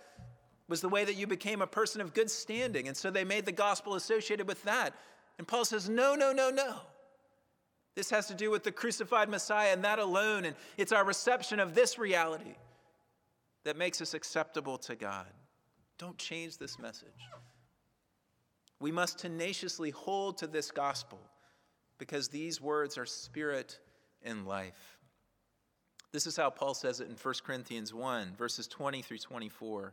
was 0.68 0.80
the 0.80 0.88
way 0.88 1.04
that 1.04 1.16
you 1.16 1.26
became 1.26 1.62
a 1.62 1.66
person 1.66 2.00
of 2.00 2.14
good 2.14 2.30
standing. 2.30 2.88
And 2.88 2.96
so 2.96 3.10
they 3.10 3.24
made 3.24 3.46
the 3.46 3.52
gospel 3.52 3.94
associated 3.94 4.46
with 4.46 4.62
that. 4.64 4.94
And 5.38 5.48
Paul 5.48 5.64
says, 5.64 5.88
no, 5.88 6.14
no, 6.14 6.32
no, 6.32 6.50
no. 6.50 6.76
This 7.94 8.10
has 8.10 8.26
to 8.28 8.34
do 8.34 8.50
with 8.50 8.62
the 8.62 8.72
crucified 8.72 9.28
Messiah 9.28 9.72
and 9.72 9.82
that 9.84 9.98
alone. 9.98 10.44
And 10.44 10.54
it's 10.76 10.92
our 10.92 11.04
reception 11.04 11.58
of 11.58 11.74
this 11.74 11.98
reality 11.98 12.54
that 13.64 13.76
makes 13.76 14.00
us 14.00 14.14
acceptable 14.14 14.78
to 14.78 14.94
God. 14.94 15.26
Don't 15.98 16.18
change 16.18 16.58
this 16.58 16.78
message. 16.78 17.08
We 18.80 18.92
must 18.92 19.18
tenaciously 19.18 19.90
hold 19.90 20.38
to 20.38 20.46
this 20.46 20.70
gospel 20.70 21.18
because 21.98 22.28
these 22.28 22.60
words 22.60 22.96
are 22.96 23.06
spirit 23.06 23.80
and 24.22 24.46
life. 24.46 24.98
This 26.12 26.26
is 26.26 26.36
how 26.36 26.50
Paul 26.50 26.74
says 26.74 27.00
it 27.00 27.08
in 27.08 27.16
1 27.16 27.34
Corinthians 27.44 27.92
1, 27.92 28.34
verses 28.36 28.66
20 28.68 29.02
through 29.02 29.18
24. 29.18 29.92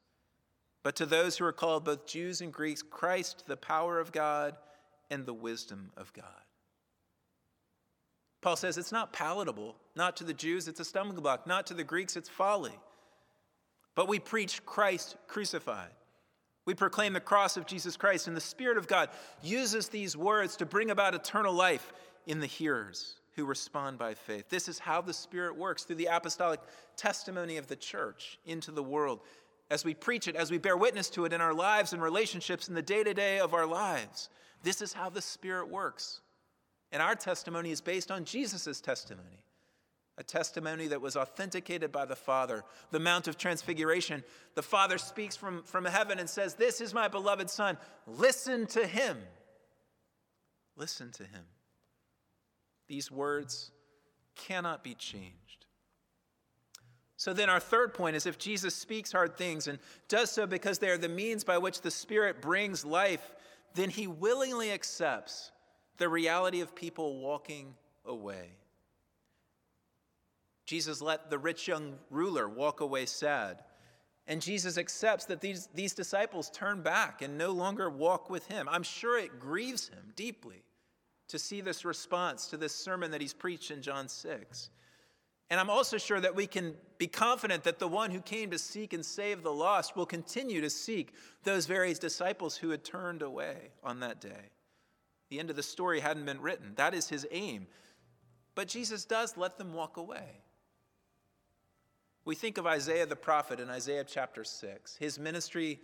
But 0.83 0.95
to 0.95 1.05
those 1.05 1.37
who 1.37 1.45
are 1.45 1.53
called 1.53 1.85
both 1.85 2.07
Jews 2.07 2.41
and 2.41 2.51
Greeks, 2.51 2.81
Christ, 2.81 3.43
the 3.47 3.57
power 3.57 3.99
of 3.99 4.11
God 4.11 4.55
and 5.09 5.25
the 5.25 5.33
wisdom 5.33 5.91
of 5.95 6.11
God. 6.13 6.25
Paul 8.41 8.55
says 8.55 8.77
it's 8.77 8.91
not 8.91 9.13
palatable. 9.13 9.75
Not 9.95 10.17
to 10.17 10.23
the 10.23 10.33
Jews, 10.33 10.67
it's 10.67 10.79
a 10.79 10.85
stumbling 10.85 11.21
block. 11.21 11.45
Not 11.45 11.67
to 11.67 11.73
the 11.73 11.83
Greeks, 11.83 12.15
it's 12.15 12.29
folly. 12.29 12.77
But 13.93 14.07
we 14.07 14.19
preach 14.19 14.65
Christ 14.65 15.15
crucified. 15.27 15.91
We 16.65 16.73
proclaim 16.73 17.13
the 17.13 17.19
cross 17.19 17.57
of 17.57 17.65
Jesus 17.65 17.97
Christ, 17.97 18.27
and 18.27 18.37
the 18.37 18.41
Spirit 18.41 18.77
of 18.77 18.87
God 18.87 19.09
uses 19.43 19.89
these 19.89 20.15
words 20.15 20.55
to 20.57 20.65
bring 20.65 20.91
about 20.91 21.15
eternal 21.15 21.53
life 21.53 21.91
in 22.25 22.39
the 22.39 22.47
hearers 22.47 23.15
who 23.35 23.45
respond 23.45 23.97
by 23.97 24.13
faith. 24.13 24.49
This 24.49 24.67
is 24.67 24.77
how 24.77 25.01
the 25.01 25.13
Spirit 25.13 25.57
works 25.57 25.83
through 25.83 25.95
the 25.95 26.09
apostolic 26.11 26.59
testimony 26.95 27.57
of 27.57 27.67
the 27.67 27.75
church 27.75 28.39
into 28.45 28.71
the 28.71 28.83
world 28.83 29.21
as 29.71 29.85
we 29.85 29.93
preach 29.93 30.27
it, 30.27 30.35
as 30.35 30.51
we 30.51 30.57
bear 30.57 30.75
witness 30.75 31.09
to 31.09 31.23
it 31.23 31.31
in 31.31 31.39
our 31.39 31.53
lives 31.53 31.93
and 31.93 32.01
relationships 32.01 32.67
in 32.67 32.75
the 32.75 32.81
day 32.81 33.03
to 33.03 33.13
day 33.13 33.39
of 33.39 33.53
our 33.53 33.65
lives. 33.65 34.29
This 34.63 34.81
is 34.81 34.91
how 34.91 35.09
the 35.09 35.21
Spirit 35.21 35.69
works. 35.69 36.19
And 36.91 37.01
our 37.01 37.15
testimony 37.15 37.71
is 37.71 37.79
based 37.79 38.11
on 38.11 38.25
Jesus' 38.25 38.81
testimony, 38.81 39.45
a 40.17 40.23
testimony 40.23 40.87
that 40.87 41.01
was 41.01 41.15
authenticated 41.15 41.89
by 41.89 42.03
the 42.03 42.17
Father. 42.17 42.65
The 42.91 42.99
Mount 42.99 43.29
of 43.29 43.37
Transfiguration, 43.37 44.25
the 44.55 44.61
Father 44.61 44.97
speaks 44.97 45.37
from, 45.37 45.63
from 45.63 45.85
heaven 45.85 46.19
and 46.19 46.29
says, 46.29 46.55
This 46.55 46.81
is 46.81 46.93
my 46.93 47.07
beloved 47.07 47.49
Son. 47.49 47.77
Listen 48.05 48.67
to 48.67 48.85
him. 48.85 49.17
Listen 50.75 51.11
to 51.13 51.23
him. 51.23 51.45
These 52.89 53.09
words 53.09 53.71
cannot 54.35 54.83
be 54.83 54.95
changed. 54.95 55.40
So 57.21 57.33
then, 57.33 57.51
our 57.51 57.59
third 57.59 57.93
point 57.93 58.15
is 58.15 58.25
if 58.25 58.39
Jesus 58.39 58.73
speaks 58.73 59.11
hard 59.11 59.37
things 59.37 59.67
and 59.67 59.77
does 60.07 60.31
so 60.31 60.47
because 60.47 60.79
they 60.79 60.89
are 60.89 60.97
the 60.97 61.07
means 61.07 61.43
by 61.43 61.59
which 61.59 61.81
the 61.81 61.91
Spirit 61.91 62.41
brings 62.41 62.83
life, 62.83 63.35
then 63.75 63.91
he 63.91 64.07
willingly 64.07 64.71
accepts 64.71 65.51
the 65.97 66.09
reality 66.09 66.61
of 66.61 66.73
people 66.73 67.19
walking 67.19 67.75
away. 68.05 68.55
Jesus 70.65 70.99
let 70.99 71.29
the 71.29 71.37
rich 71.37 71.67
young 71.67 71.93
ruler 72.09 72.49
walk 72.49 72.79
away 72.79 73.05
sad. 73.05 73.61
And 74.25 74.41
Jesus 74.41 74.79
accepts 74.79 75.25
that 75.25 75.41
these, 75.41 75.69
these 75.75 75.93
disciples 75.93 76.49
turn 76.49 76.81
back 76.81 77.21
and 77.21 77.37
no 77.37 77.51
longer 77.51 77.87
walk 77.87 78.31
with 78.31 78.47
him. 78.47 78.67
I'm 78.67 78.81
sure 78.81 79.19
it 79.19 79.39
grieves 79.39 79.89
him 79.89 80.11
deeply 80.15 80.63
to 81.27 81.37
see 81.37 81.61
this 81.61 81.85
response 81.85 82.47
to 82.47 82.57
this 82.57 82.73
sermon 82.73 83.11
that 83.11 83.21
he's 83.21 83.31
preached 83.31 83.69
in 83.69 83.83
John 83.83 84.07
6. 84.07 84.71
And 85.51 85.59
I'm 85.59 85.69
also 85.69 85.97
sure 85.97 86.21
that 86.21 86.33
we 86.33 86.47
can 86.47 86.75
be 86.97 87.07
confident 87.07 87.65
that 87.65 87.77
the 87.77 87.87
one 87.87 88.09
who 88.09 88.21
came 88.21 88.51
to 88.51 88.57
seek 88.57 88.93
and 88.93 89.05
save 89.05 89.43
the 89.43 89.51
lost 89.51 89.97
will 89.97 90.05
continue 90.05 90.61
to 90.61 90.69
seek 90.69 91.13
those 91.43 91.65
various 91.65 91.99
disciples 91.99 92.55
who 92.55 92.69
had 92.69 92.85
turned 92.85 93.21
away 93.21 93.71
on 93.83 93.99
that 93.99 94.21
day. 94.21 94.49
The 95.29 95.39
end 95.39 95.49
of 95.49 95.57
the 95.57 95.63
story 95.63 95.99
hadn't 95.99 96.25
been 96.25 96.39
written. 96.39 96.71
That 96.75 96.93
is 96.93 97.09
his 97.09 97.27
aim. 97.31 97.67
But 98.55 98.69
Jesus 98.69 99.03
does 99.03 99.35
let 99.35 99.57
them 99.57 99.73
walk 99.73 99.97
away. 99.97 100.39
We 102.23 102.33
think 102.33 102.57
of 102.57 102.65
Isaiah 102.65 103.05
the 103.05 103.17
prophet 103.17 103.59
in 103.59 103.69
Isaiah 103.69 104.05
chapter 104.05 104.45
6. 104.45 104.95
His 104.95 105.19
ministry, 105.19 105.81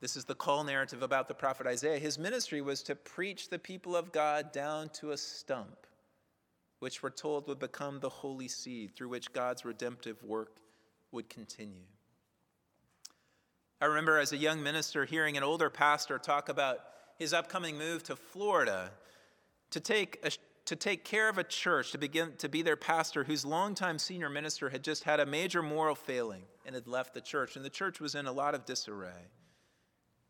this 0.00 0.16
is 0.16 0.24
the 0.24 0.34
call 0.34 0.64
narrative 0.64 1.02
about 1.02 1.28
the 1.28 1.34
prophet 1.34 1.68
Isaiah. 1.68 2.00
His 2.00 2.18
ministry 2.18 2.62
was 2.62 2.82
to 2.82 2.96
preach 2.96 3.48
the 3.48 3.60
people 3.60 3.94
of 3.94 4.10
God 4.10 4.50
down 4.50 4.88
to 4.94 5.12
a 5.12 5.16
stump 5.16 5.86
which 6.78 7.02
we're 7.02 7.10
told 7.10 7.46
would 7.48 7.58
become 7.58 8.00
the 8.00 8.08
holy 8.08 8.48
seed 8.48 8.94
through 8.94 9.08
which 9.08 9.32
God's 9.32 9.64
redemptive 9.64 10.22
work 10.22 10.56
would 11.12 11.28
continue. 11.28 11.86
I 13.80 13.86
remember 13.86 14.18
as 14.18 14.32
a 14.32 14.36
young 14.36 14.62
minister 14.62 15.04
hearing 15.04 15.36
an 15.36 15.42
older 15.42 15.70
pastor 15.70 16.18
talk 16.18 16.48
about 16.48 16.80
his 17.18 17.32
upcoming 17.32 17.78
move 17.78 18.02
to 18.04 18.16
Florida 18.16 18.90
to 19.70 19.80
take, 19.80 20.18
a, 20.22 20.30
to 20.64 20.76
take 20.76 21.04
care 21.04 21.28
of 21.28 21.38
a 21.38 21.44
church, 21.44 21.92
to 21.92 21.98
begin 21.98 22.32
to 22.38 22.48
be 22.48 22.62
their 22.62 22.76
pastor, 22.76 23.24
whose 23.24 23.44
longtime 23.44 23.98
senior 23.98 24.28
minister 24.28 24.70
had 24.70 24.82
just 24.82 25.04
had 25.04 25.20
a 25.20 25.26
major 25.26 25.62
moral 25.62 25.94
failing 25.94 26.44
and 26.64 26.74
had 26.74 26.86
left 26.86 27.14
the 27.14 27.20
church, 27.20 27.56
and 27.56 27.64
the 27.64 27.70
church 27.70 28.00
was 28.00 28.14
in 28.14 28.26
a 28.26 28.32
lot 28.32 28.54
of 28.54 28.64
disarray. 28.64 29.28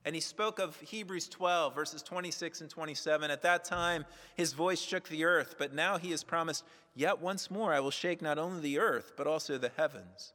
And 0.04 0.14
he 0.14 0.20
spoke 0.20 0.58
of 0.58 0.78
Hebrews 0.80 1.28
12, 1.28 1.74
verses 1.74 2.02
26 2.02 2.60
and 2.60 2.70
27. 2.70 3.30
At 3.30 3.42
that 3.42 3.64
time, 3.64 4.04
his 4.34 4.52
voice 4.52 4.80
shook 4.80 5.08
the 5.08 5.24
earth, 5.24 5.56
but 5.58 5.72
now 5.72 5.96
he 5.96 6.10
has 6.10 6.22
promised, 6.22 6.64
Yet 6.94 7.20
once 7.20 7.50
more 7.50 7.72
I 7.72 7.80
will 7.80 7.90
shake 7.90 8.20
not 8.22 8.38
only 8.38 8.60
the 8.60 8.78
earth, 8.78 9.12
but 9.16 9.26
also 9.26 9.58
the 9.58 9.72
heavens. 9.76 10.32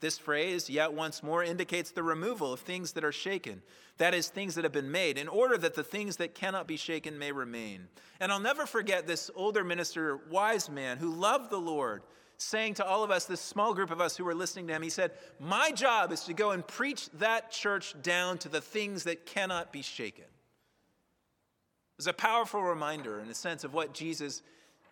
This 0.00 0.18
phrase, 0.18 0.68
yet 0.68 0.92
once 0.92 1.22
more, 1.22 1.42
indicates 1.42 1.90
the 1.90 2.02
removal 2.02 2.52
of 2.52 2.60
things 2.60 2.92
that 2.92 3.04
are 3.04 3.12
shaken, 3.12 3.62
that 3.98 4.14
is, 4.14 4.28
things 4.28 4.54
that 4.54 4.64
have 4.64 4.72
been 4.72 4.90
made, 4.90 5.16
in 5.16 5.26
order 5.26 5.56
that 5.56 5.74
the 5.74 5.82
things 5.82 6.18
that 6.18 6.34
cannot 6.34 6.66
be 6.66 6.76
shaken 6.76 7.18
may 7.18 7.32
remain. 7.32 7.88
And 8.20 8.30
I'll 8.30 8.38
never 8.38 8.66
forget 8.66 9.06
this 9.06 9.30
older 9.34 9.64
minister, 9.64 10.20
wise 10.30 10.68
man, 10.68 10.98
who 10.98 11.14
loved 11.14 11.50
the 11.50 11.56
Lord 11.58 12.02
saying 12.38 12.74
to 12.74 12.84
all 12.84 13.02
of 13.02 13.10
us, 13.10 13.24
this 13.24 13.40
small 13.40 13.74
group 13.74 13.90
of 13.90 14.00
us 14.00 14.16
who 14.16 14.24
were 14.24 14.34
listening 14.34 14.66
to 14.68 14.74
him, 14.74 14.82
he 14.82 14.90
said, 14.90 15.12
My 15.40 15.70
job 15.70 16.12
is 16.12 16.24
to 16.24 16.34
go 16.34 16.50
and 16.50 16.66
preach 16.66 17.08
that 17.14 17.50
church 17.50 17.94
down 18.02 18.38
to 18.38 18.48
the 18.48 18.60
things 18.60 19.04
that 19.04 19.26
cannot 19.26 19.72
be 19.72 19.82
shaken. 19.82 20.24
It 20.24 21.98
was 21.98 22.06
a 22.06 22.12
powerful 22.12 22.62
reminder, 22.62 23.20
in 23.20 23.28
a 23.28 23.34
sense, 23.34 23.64
of 23.64 23.72
what 23.72 23.94
Jesus 23.94 24.42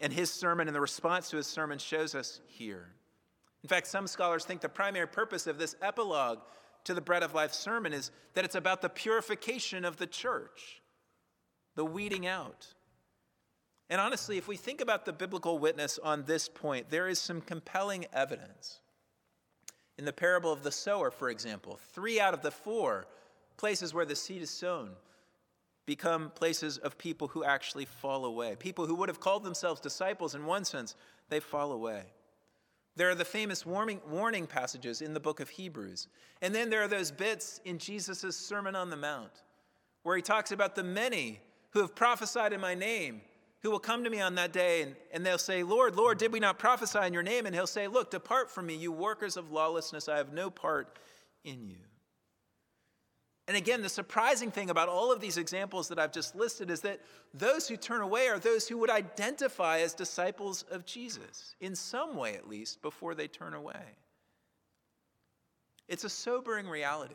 and 0.00 0.12
his 0.12 0.30
sermon 0.30 0.68
and 0.68 0.74
the 0.74 0.80
response 0.80 1.30
to 1.30 1.36
his 1.36 1.46
sermon 1.46 1.78
shows 1.78 2.14
us 2.14 2.40
here. 2.46 2.88
In 3.62 3.68
fact, 3.68 3.86
some 3.86 4.06
scholars 4.06 4.44
think 4.44 4.60
the 4.60 4.68
primary 4.68 5.06
purpose 5.06 5.46
of 5.46 5.58
this 5.58 5.76
epilogue 5.82 6.38
to 6.84 6.94
the 6.94 7.00
Bread 7.00 7.22
of 7.22 7.34
Life 7.34 7.52
sermon 7.52 7.92
is 7.92 8.10
that 8.34 8.44
it's 8.44 8.54
about 8.54 8.82
the 8.82 8.88
purification 8.88 9.84
of 9.84 9.96
the 9.96 10.06
church, 10.06 10.82
the 11.74 11.84
weeding 11.84 12.26
out. 12.26 12.66
And 13.90 14.00
honestly, 14.00 14.38
if 14.38 14.48
we 14.48 14.56
think 14.56 14.80
about 14.80 15.04
the 15.04 15.12
biblical 15.12 15.58
witness 15.58 15.98
on 16.02 16.24
this 16.24 16.48
point, 16.48 16.90
there 16.90 17.08
is 17.08 17.18
some 17.18 17.40
compelling 17.40 18.06
evidence. 18.12 18.80
In 19.98 20.04
the 20.04 20.12
parable 20.12 20.52
of 20.52 20.62
the 20.62 20.72
sower, 20.72 21.10
for 21.10 21.28
example, 21.28 21.78
three 21.92 22.18
out 22.18 22.34
of 22.34 22.42
the 22.42 22.50
four 22.50 23.06
places 23.56 23.94
where 23.94 24.06
the 24.06 24.16
seed 24.16 24.42
is 24.42 24.50
sown 24.50 24.90
become 25.86 26.30
places 26.30 26.78
of 26.78 26.96
people 26.96 27.28
who 27.28 27.44
actually 27.44 27.84
fall 27.84 28.24
away. 28.24 28.56
People 28.58 28.86
who 28.86 28.94
would 28.94 29.08
have 29.08 29.20
called 29.20 29.44
themselves 29.44 29.80
disciples 29.80 30.34
in 30.34 30.46
one 30.46 30.64
sense, 30.64 30.94
they 31.28 31.40
fall 31.40 31.72
away. 31.72 32.04
There 32.96 33.10
are 33.10 33.14
the 33.14 33.24
famous 33.24 33.66
warning, 33.66 34.00
warning 34.08 34.46
passages 34.46 35.02
in 35.02 35.14
the 35.14 35.20
book 35.20 35.40
of 35.40 35.50
Hebrews. 35.50 36.08
And 36.40 36.54
then 36.54 36.70
there 36.70 36.82
are 36.82 36.88
those 36.88 37.10
bits 37.10 37.60
in 37.64 37.78
Jesus' 37.78 38.36
Sermon 38.36 38.74
on 38.74 38.88
the 38.88 38.96
Mount 38.96 39.42
where 40.04 40.16
he 40.16 40.22
talks 40.22 40.52
about 40.52 40.74
the 40.74 40.84
many 40.84 41.40
who 41.70 41.80
have 41.80 41.94
prophesied 41.94 42.52
in 42.52 42.60
my 42.60 42.74
name, 42.74 43.20
who 43.64 43.70
will 43.70 43.80
come 43.80 44.04
to 44.04 44.10
me 44.10 44.20
on 44.20 44.34
that 44.34 44.52
day, 44.52 44.82
and, 44.82 44.94
and 45.10 45.24
they'll 45.24 45.38
say, 45.38 45.62
Lord, 45.62 45.96
Lord, 45.96 46.18
did 46.18 46.32
we 46.32 46.38
not 46.38 46.58
prophesy 46.58 46.98
in 46.98 47.14
your 47.14 47.22
name? 47.22 47.46
And 47.46 47.54
he'll 47.54 47.66
say, 47.66 47.88
Look, 47.88 48.10
depart 48.10 48.50
from 48.50 48.66
me, 48.66 48.76
you 48.76 48.92
workers 48.92 49.38
of 49.38 49.50
lawlessness, 49.50 50.06
I 50.06 50.18
have 50.18 50.34
no 50.34 50.50
part 50.50 50.98
in 51.44 51.66
you. 51.66 51.78
And 53.48 53.56
again, 53.56 53.80
the 53.80 53.88
surprising 53.88 54.50
thing 54.50 54.68
about 54.68 54.90
all 54.90 55.10
of 55.10 55.20
these 55.20 55.38
examples 55.38 55.88
that 55.88 55.98
I've 55.98 56.12
just 56.12 56.36
listed 56.36 56.70
is 56.70 56.82
that 56.82 57.00
those 57.32 57.66
who 57.66 57.76
turn 57.76 58.02
away 58.02 58.28
are 58.28 58.38
those 58.38 58.68
who 58.68 58.76
would 58.78 58.90
identify 58.90 59.78
as 59.80 59.94
disciples 59.94 60.64
of 60.70 60.84
Jesus, 60.84 61.54
in 61.60 61.74
some 61.74 62.16
way 62.16 62.34
at 62.34 62.48
least, 62.48 62.82
before 62.82 63.14
they 63.14 63.28
turn 63.28 63.54
away. 63.54 63.96
It's 65.88 66.04
a 66.04 66.10
sobering 66.10 66.68
reality 66.68 67.14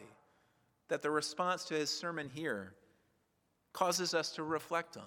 that 0.87 1.03
the 1.03 1.11
response 1.11 1.65
to 1.65 1.75
his 1.75 1.91
sermon 1.91 2.29
here 2.33 2.73
causes 3.71 4.15
us 4.15 4.31
to 4.31 4.43
reflect 4.43 4.97
on. 4.97 5.03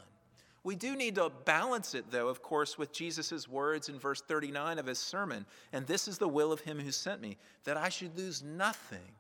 We 0.65 0.77
do 0.77 0.95
need 0.95 1.17
to 1.17 1.31
balance 1.45 1.95
it, 1.95 2.11
though, 2.11 2.29
of 2.29 2.43
course, 2.43 2.79
with 2.79 2.93
Jesus' 2.93 3.49
words 3.49 3.89
in 3.89 3.99
verse 3.99 4.21
39 4.21 4.79
of 4.79 4.87
his 4.87 4.99
sermon. 4.99 5.45
And 5.73 5.87
this 5.87 6.07
is 6.07 6.19
the 6.19 6.29
will 6.29 6.53
of 6.53 6.61
him 6.61 6.79
who 6.79 6.93
sent 6.93 7.21
me, 7.21 7.37
that 7.65 7.77
I 7.77 7.89
should 7.89 8.17
lose 8.17 8.43
nothing 8.43 9.17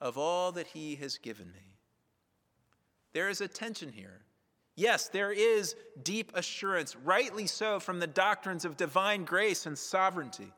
of 0.00 0.18
all 0.18 0.50
that 0.52 0.66
he 0.66 0.96
has 0.96 1.16
given 1.18 1.46
me. 1.46 1.76
There 3.12 3.28
is 3.28 3.40
a 3.40 3.46
tension 3.46 3.92
here. 3.92 4.22
Yes, 4.76 5.08
there 5.08 5.30
is 5.30 5.76
deep 6.02 6.32
assurance, 6.34 6.96
rightly 6.96 7.46
so, 7.46 7.78
from 7.78 8.00
the 8.00 8.08
doctrines 8.08 8.64
of 8.64 8.76
divine 8.76 9.24
grace 9.24 9.66
and 9.66 9.78
sovereignty. 9.78 10.52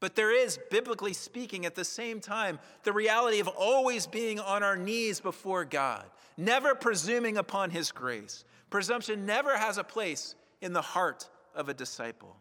But 0.00 0.16
there 0.16 0.36
is, 0.36 0.58
biblically 0.70 1.12
speaking, 1.12 1.64
at 1.64 1.76
the 1.76 1.84
same 1.84 2.20
time, 2.20 2.58
the 2.82 2.92
reality 2.92 3.38
of 3.38 3.46
always 3.46 4.08
being 4.08 4.40
on 4.40 4.64
our 4.64 4.76
knees 4.76 5.20
before 5.20 5.64
God, 5.64 6.04
never 6.36 6.74
presuming 6.74 7.36
upon 7.36 7.70
His 7.70 7.92
grace. 7.92 8.44
Presumption 8.70 9.26
never 9.26 9.56
has 9.56 9.78
a 9.78 9.84
place 9.84 10.34
in 10.60 10.72
the 10.72 10.82
heart 10.82 11.28
of 11.54 11.68
a 11.68 11.74
disciple. 11.74 12.36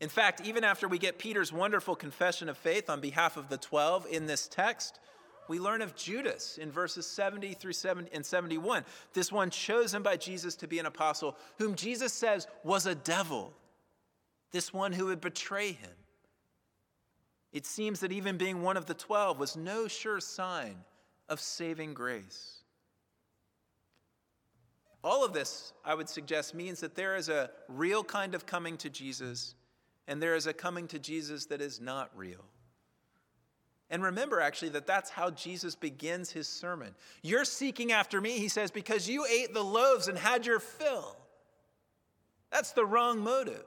In 0.00 0.08
fact, 0.08 0.42
even 0.44 0.64
after 0.64 0.88
we 0.88 0.98
get 0.98 1.18
Peter's 1.18 1.52
wonderful 1.52 1.96
confession 1.96 2.48
of 2.48 2.56
faith 2.56 2.90
on 2.90 3.00
behalf 3.00 3.36
of 3.36 3.48
the 3.48 3.56
12 3.56 4.06
in 4.10 4.26
this 4.26 4.46
text, 4.46 5.00
we 5.48 5.58
learn 5.58 5.80
of 5.80 5.94
Judas 5.94 6.58
in 6.58 6.70
verses 6.70 7.06
70 7.06 7.54
through 7.54 7.72
70 7.72 8.10
and 8.12 8.24
71. 8.24 8.84
This 9.14 9.32
one 9.32 9.48
chosen 9.50 10.02
by 10.02 10.16
Jesus 10.16 10.54
to 10.56 10.66
be 10.66 10.78
an 10.78 10.86
apostle, 10.86 11.36
whom 11.58 11.74
Jesus 11.74 12.12
says 12.12 12.46
was 12.64 12.86
a 12.86 12.94
devil, 12.94 13.52
this 14.52 14.72
one 14.72 14.92
who 14.92 15.06
would 15.06 15.20
betray 15.20 15.72
him. 15.72 15.90
It 17.52 17.64
seems 17.64 18.00
that 18.00 18.12
even 18.12 18.36
being 18.36 18.62
one 18.62 18.76
of 18.76 18.86
the 18.86 18.94
12 18.94 19.38
was 19.38 19.56
no 19.56 19.88
sure 19.88 20.20
sign 20.20 20.76
of 21.28 21.40
saving 21.40 21.94
grace. 21.94 22.58
All 25.06 25.24
of 25.24 25.32
this, 25.32 25.72
I 25.84 25.94
would 25.94 26.08
suggest, 26.08 26.52
means 26.52 26.80
that 26.80 26.96
there 26.96 27.14
is 27.14 27.28
a 27.28 27.48
real 27.68 28.02
kind 28.02 28.34
of 28.34 28.44
coming 28.44 28.76
to 28.78 28.90
Jesus 28.90 29.54
and 30.08 30.20
there 30.20 30.34
is 30.34 30.48
a 30.48 30.52
coming 30.52 30.88
to 30.88 30.98
Jesus 30.98 31.46
that 31.46 31.60
is 31.60 31.80
not 31.80 32.10
real. 32.16 32.44
And 33.88 34.02
remember, 34.02 34.40
actually, 34.40 34.70
that 34.70 34.88
that's 34.88 35.08
how 35.08 35.30
Jesus 35.30 35.76
begins 35.76 36.32
his 36.32 36.48
sermon. 36.48 36.92
You're 37.22 37.44
seeking 37.44 37.92
after 37.92 38.20
me, 38.20 38.32
he 38.32 38.48
says, 38.48 38.72
because 38.72 39.08
you 39.08 39.24
ate 39.26 39.54
the 39.54 39.62
loaves 39.62 40.08
and 40.08 40.18
had 40.18 40.44
your 40.44 40.58
fill. 40.58 41.16
That's 42.50 42.72
the 42.72 42.84
wrong 42.84 43.20
motive. 43.20 43.64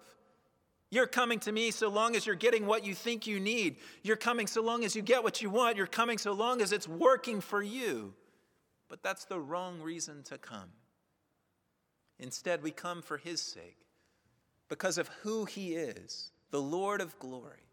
You're 0.89 1.07
coming 1.07 1.39
to 1.39 1.53
me 1.53 1.71
so 1.71 1.87
long 1.87 2.17
as 2.17 2.25
you're 2.25 2.35
getting 2.35 2.65
what 2.65 2.85
you 2.85 2.93
think 2.93 3.27
you 3.27 3.39
need. 3.39 3.77
You're 4.03 4.17
coming 4.17 4.45
so 4.45 4.61
long 4.61 4.83
as 4.83 4.93
you 4.93 5.01
get 5.01 5.23
what 5.23 5.41
you 5.41 5.49
want. 5.49 5.77
You're 5.77 5.87
coming 5.87 6.17
so 6.17 6.33
long 6.33 6.61
as 6.61 6.73
it's 6.73 6.87
working 6.87 7.39
for 7.39 7.63
you. 7.63 8.13
But 8.89 9.03
that's 9.03 9.23
the 9.23 9.39
wrong 9.39 9.79
reason 9.81 10.23
to 10.23 10.37
come. 10.37 10.69
Instead, 12.19 12.61
we 12.61 12.71
come 12.71 13.01
for 13.01 13.17
his 13.17 13.41
sake 13.41 13.77
because 14.67 14.97
of 14.97 15.07
who 15.23 15.45
he 15.45 15.73
is, 15.73 16.31
the 16.51 16.61
Lord 16.61 17.01
of 17.01 17.17
glory. 17.19 17.63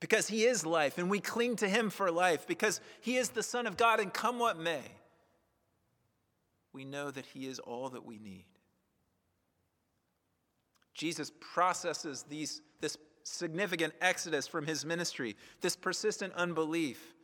Because 0.00 0.28
he 0.28 0.44
is 0.44 0.66
life 0.66 0.98
and 0.98 1.08
we 1.08 1.20
cling 1.20 1.56
to 1.56 1.68
him 1.68 1.88
for 1.88 2.10
life, 2.10 2.46
because 2.46 2.80
he 3.00 3.16
is 3.16 3.30
the 3.30 3.42
Son 3.42 3.66
of 3.66 3.76
God 3.76 4.00
and 4.00 4.12
come 4.12 4.38
what 4.38 4.58
may, 4.58 4.82
we 6.72 6.84
know 6.84 7.10
that 7.10 7.26
he 7.26 7.46
is 7.46 7.58
all 7.60 7.90
that 7.90 8.04
we 8.04 8.18
need. 8.18 8.46
Jesus 10.94 11.30
processes 11.40 12.24
these, 12.28 12.62
this 12.80 12.96
significant 13.22 13.94
exodus 14.00 14.46
from 14.46 14.66
his 14.66 14.84
ministry, 14.84 15.36
this 15.60 15.76
persistent 15.76 16.32
unbelief, 16.34 17.14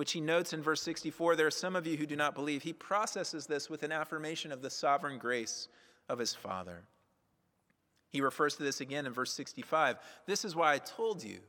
which 0.00 0.12
he 0.12 0.20
notes 0.22 0.54
in 0.54 0.62
verse 0.62 0.80
64 0.80 1.36
there 1.36 1.46
are 1.46 1.50
some 1.50 1.76
of 1.76 1.86
you 1.86 1.94
who 1.98 2.06
do 2.06 2.16
not 2.16 2.34
believe. 2.34 2.62
He 2.62 2.72
processes 2.72 3.46
this 3.46 3.68
with 3.68 3.82
an 3.82 3.92
affirmation 3.92 4.50
of 4.50 4.62
the 4.62 4.70
sovereign 4.70 5.18
grace 5.18 5.68
of 6.08 6.18
his 6.18 6.34
Father. 6.34 6.84
He 8.08 8.22
refers 8.22 8.56
to 8.56 8.62
this 8.62 8.80
again 8.80 9.04
in 9.04 9.12
verse 9.12 9.30
65. 9.34 9.98
This 10.24 10.42
is 10.42 10.56
why 10.56 10.72
I 10.72 10.78
told 10.78 11.22
you 11.22 11.40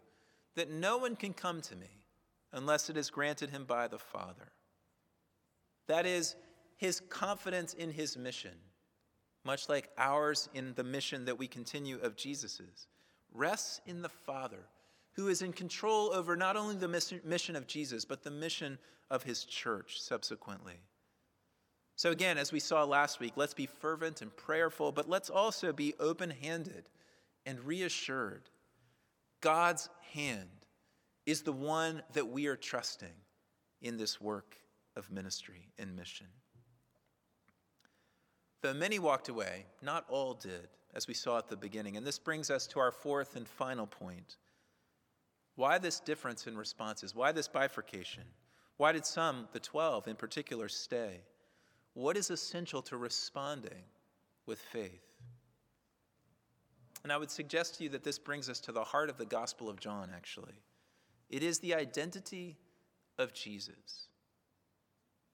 that 0.55 0.69
no 0.69 0.97
one 0.97 1.15
can 1.15 1.31
come 1.31 1.61
to 1.61 1.77
me 1.77 2.03
unless 2.51 2.89
it 2.89 2.97
is 2.97 3.09
granted 3.09 3.51
him 3.51 3.63
by 3.63 3.87
the 3.87 3.97
Father. 3.97 4.51
That 5.87 6.05
is 6.05 6.35
his 6.75 6.99
confidence 6.99 7.73
in 7.73 7.89
his 7.89 8.17
mission, 8.17 8.57
much 9.45 9.69
like 9.69 9.87
ours 9.97 10.49
in 10.53 10.73
the 10.73 10.83
mission 10.83 11.23
that 11.23 11.39
we 11.39 11.47
continue 11.47 11.99
of 12.01 12.17
Jesus's, 12.17 12.87
rests 13.33 13.79
in 13.85 14.01
the 14.01 14.09
Father, 14.09 14.65
who 15.13 15.27
is 15.27 15.41
in 15.41 15.53
control 15.53 16.13
over 16.13 16.35
not 16.35 16.55
only 16.55 16.75
the 16.75 17.21
mission 17.23 17.55
of 17.55 17.67
Jesus, 17.67 18.05
but 18.05 18.23
the 18.23 18.31
mission 18.31 18.77
of 19.09 19.23
his 19.23 19.43
church 19.43 20.01
subsequently. 20.01 20.81
So, 21.95 22.11
again, 22.11 22.37
as 22.37 22.51
we 22.51 22.59
saw 22.59 22.83
last 22.83 23.19
week, 23.19 23.33
let's 23.35 23.53
be 23.53 23.65
fervent 23.65 24.21
and 24.21 24.35
prayerful, 24.35 24.91
but 24.91 25.09
let's 25.09 25.29
also 25.29 25.71
be 25.73 25.93
open 25.99 26.29
handed 26.29 26.89
and 27.45 27.59
reassured. 27.59 28.49
God's 29.41 29.89
hand 30.13 30.47
is 31.25 31.41
the 31.41 31.51
one 31.51 32.01
that 32.13 32.27
we 32.27 32.47
are 32.47 32.55
trusting 32.55 33.09
in 33.81 33.97
this 33.97 34.19
work 34.19 34.55
of 34.95 35.11
ministry 35.11 35.69
and 35.77 35.95
mission. 35.95 36.27
Though 38.61 38.73
many 38.73 38.99
walked 38.99 39.29
away, 39.29 39.65
not 39.81 40.05
all 40.07 40.33
did, 40.33 40.69
as 40.93 41.07
we 41.07 41.13
saw 41.13 41.37
at 41.37 41.47
the 41.47 41.57
beginning. 41.57 41.97
And 41.97 42.05
this 42.05 42.19
brings 42.19 42.49
us 42.49 42.67
to 42.67 42.79
our 42.79 42.91
fourth 42.91 43.35
and 43.35 43.47
final 43.47 43.87
point. 43.87 44.37
Why 45.61 45.77
this 45.77 45.99
difference 45.99 46.47
in 46.47 46.57
responses? 46.57 47.13
Why 47.13 47.31
this 47.31 47.47
bifurcation? 47.47 48.23
Why 48.77 48.93
did 48.93 49.05
some, 49.05 49.47
the 49.53 49.59
12 49.59 50.07
in 50.07 50.15
particular, 50.15 50.67
stay? 50.67 51.21
what 51.93 52.17
is 52.17 52.29
essential 52.29 52.81
to 52.83 52.97
responding 52.97 53.83
with 54.45 54.59
faith. 54.59 55.05
And 57.03 57.11
I 57.11 57.17
would 57.17 57.29
suggest 57.29 57.75
to 57.75 57.83
you 57.83 57.89
that 57.89 58.03
this 58.03 58.17
brings 58.17 58.49
us 58.49 58.59
to 58.61 58.71
the 58.71 58.83
heart 58.83 59.09
of 59.09 59.17
the 59.17 59.25
Gospel 59.25 59.69
of 59.69 59.79
John, 59.79 60.09
actually. 60.15 60.63
It 61.29 61.43
is 61.43 61.59
the 61.59 61.75
identity 61.75 62.57
of 63.19 63.31
Jesus. 63.31 64.07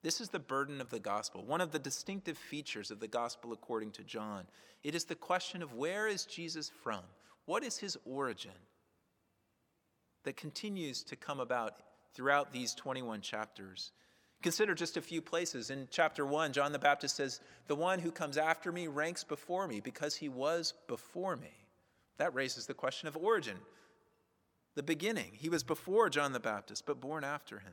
This 0.03 0.19
is 0.19 0.27
the 0.27 0.39
burden 0.39 0.81
of 0.81 0.89
the 0.89 0.99
gospel, 0.99 1.45
one 1.45 1.61
of 1.61 1.71
the 1.71 1.79
distinctive 1.79 2.37
features 2.37 2.91
of 2.91 2.99
the 2.99 3.07
gospel 3.07 3.53
according 3.53 3.91
to 3.91 4.03
John. 4.03 4.45
It 4.83 4.93
is 4.93 5.05
the 5.05 5.15
question 5.15 5.63
of 5.63 5.73
where 5.73 6.07
is 6.07 6.25
Jesus 6.25 6.69
from? 6.83 7.01
What 7.45 7.63
is 7.63 7.77
his 7.77 7.97
origin? 8.05 8.51
That 10.27 10.35
continues 10.35 11.03
to 11.03 11.15
come 11.15 11.39
about 11.39 11.75
throughout 12.13 12.51
these 12.51 12.75
21 12.75 13.21
chapters. 13.21 13.93
Consider 14.43 14.75
just 14.75 14.97
a 14.97 15.01
few 15.01 15.21
places. 15.21 15.69
In 15.69 15.87
chapter 15.89 16.25
1, 16.25 16.51
John 16.51 16.73
the 16.73 16.79
Baptist 16.79 17.15
says, 17.15 17.39
The 17.67 17.75
one 17.75 17.99
who 17.99 18.11
comes 18.11 18.37
after 18.37 18.73
me 18.73 18.87
ranks 18.87 19.23
before 19.23 19.69
me 19.69 19.79
because 19.79 20.17
he 20.17 20.27
was 20.27 20.73
before 20.89 21.37
me. 21.37 21.53
That 22.17 22.35
raises 22.35 22.65
the 22.65 22.73
question 22.73 23.07
of 23.07 23.15
origin. 23.15 23.55
The 24.75 24.83
beginning. 24.83 25.31
He 25.31 25.47
was 25.47 25.63
before 25.63 26.09
John 26.09 26.33
the 26.33 26.41
Baptist, 26.41 26.85
but 26.85 26.99
born 26.99 27.23
after 27.23 27.59
him. 27.59 27.71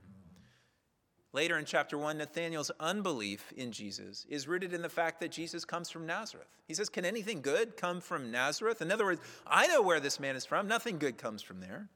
Later 1.32 1.58
in 1.58 1.64
chapter 1.64 1.98
1, 1.98 2.18
Nathanael's 2.18 2.70
unbelief 2.78 3.52
in 3.56 3.72
Jesus 3.72 4.26
is 4.28 4.46
rooted 4.46 4.72
in 4.72 4.82
the 4.82 4.88
fact 4.88 5.18
that 5.18 5.32
Jesus 5.32 5.64
comes 5.64 5.90
from 5.90 6.06
Nazareth. 6.06 6.46
He 6.68 6.74
says, 6.74 6.88
Can 6.88 7.04
anything 7.04 7.40
good 7.40 7.76
come 7.76 8.00
from 8.00 8.30
Nazareth? 8.30 8.80
In 8.80 8.92
other 8.92 9.06
words, 9.06 9.20
I 9.44 9.66
know 9.66 9.82
where 9.82 9.98
this 9.98 10.20
man 10.20 10.36
is 10.36 10.46
from. 10.46 10.68
Nothing 10.68 11.00
good 11.00 11.18
comes 11.18 11.42
from 11.42 11.58
there. 11.58 11.88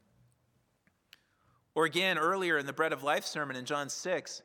Or 1.78 1.84
again, 1.84 2.18
earlier 2.18 2.58
in 2.58 2.66
the 2.66 2.72
Bread 2.72 2.92
of 2.92 3.04
Life 3.04 3.24
sermon 3.24 3.54
in 3.54 3.64
John 3.64 3.88
6, 3.88 4.42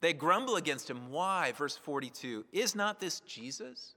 they 0.00 0.12
grumble 0.12 0.56
against 0.56 0.90
him. 0.90 1.12
Why? 1.12 1.52
Verse 1.52 1.76
42 1.76 2.44
Is 2.50 2.74
not 2.74 2.98
this 2.98 3.20
Jesus, 3.20 3.94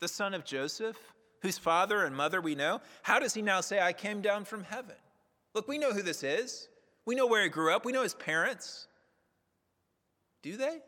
the 0.00 0.08
son 0.08 0.32
of 0.32 0.46
Joseph, 0.46 0.96
whose 1.42 1.58
father 1.58 2.06
and 2.06 2.16
mother 2.16 2.40
we 2.40 2.54
know? 2.54 2.80
How 3.02 3.18
does 3.18 3.34
he 3.34 3.42
now 3.42 3.60
say, 3.60 3.78
I 3.78 3.92
came 3.92 4.22
down 4.22 4.46
from 4.46 4.64
heaven? 4.64 4.96
Look, 5.52 5.68
we 5.68 5.76
know 5.76 5.92
who 5.92 6.00
this 6.00 6.22
is. 6.22 6.68
We 7.04 7.14
know 7.14 7.26
where 7.26 7.42
he 7.42 7.50
grew 7.50 7.70
up. 7.70 7.84
We 7.84 7.92
know 7.92 8.02
his 8.02 8.14
parents. 8.14 8.86
Do 10.40 10.56
they? 10.56 10.78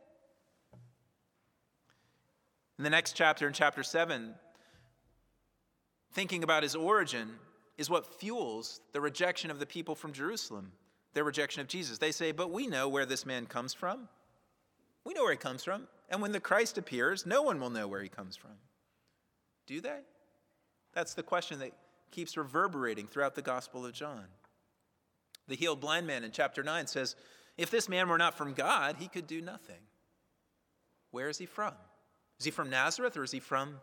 In 2.78 2.84
the 2.84 2.88
next 2.88 3.12
chapter, 3.12 3.46
in 3.46 3.52
chapter 3.52 3.82
7, 3.82 4.32
thinking 6.14 6.42
about 6.42 6.62
his 6.62 6.74
origin 6.74 7.34
is 7.78 7.88
what 7.88 8.18
fuels 8.18 8.80
the 8.92 9.00
rejection 9.00 9.50
of 9.50 9.60
the 9.60 9.66
people 9.66 9.94
from 9.94 10.12
Jerusalem, 10.12 10.72
their 11.14 11.24
rejection 11.24 11.62
of 11.62 11.68
Jesus. 11.68 11.98
They 11.98 12.12
say, 12.12 12.32
But 12.32 12.50
we 12.50 12.66
know 12.66 12.88
where 12.88 13.06
this 13.06 13.24
man 13.24 13.46
comes 13.46 13.72
from. 13.72 14.08
We 15.04 15.14
know 15.14 15.22
where 15.22 15.32
he 15.32 15.38
comes 15.38 15.64
from. 15.64 15.86
And 16.10 16.20
when 16.20 16.32
the 16.32 16.40
Christ 16.40 16.76
appears, 16.76 17.24
no 17.24 17.42
one 17.42 17.60
will 17.60 17.70
know 17.70 17.88
where 17.88 18.02
he 18.02 18.08
comes 18.08 18.36
from. 18.36 18.50
Do 19.66 19.80
they? 19.80 20.00
That's 20.92 21.14
the 21.14 21.22
question 21.22 21.60
that 21.60 21.72
keeps 22.10 22.36
reverberating 22.36 23.06
throughout 23.06 23.34
the 23.34 23.42
Gospel 23.42 23.86
of 23.86 23.92
John. 23.92 24.24
The 25.46 25.54
healed 25.54 25.80
blind 25.80 26.06
man 26.06 26.24
in 26.24 26.32
chapter 26.32 26.62
9 26.62 26.86
says, 26.86 27.14
If 27.56 27.70
this 27.70 27.88
man 27.88 28.08
were 28.08 28.18
not 28.18 28.36
from 28.36 28.54
God, 28.54 28.96
he 28.98 29.08
could 29.08 29.26
do 29.26 29.40
nothing. 29.40 29.80
Where 31.10 31.28
is 31.28 31.38
he 31.38 31.46
from? 31.46 31.74
Is 32.38 32.44
he 32.44 32.50
from 32.50 32.70
Nazareth 32.70 33.16
or 33.16 33.22
is 33.22 33.30
he 33.30 33.40
from 33.40 33.80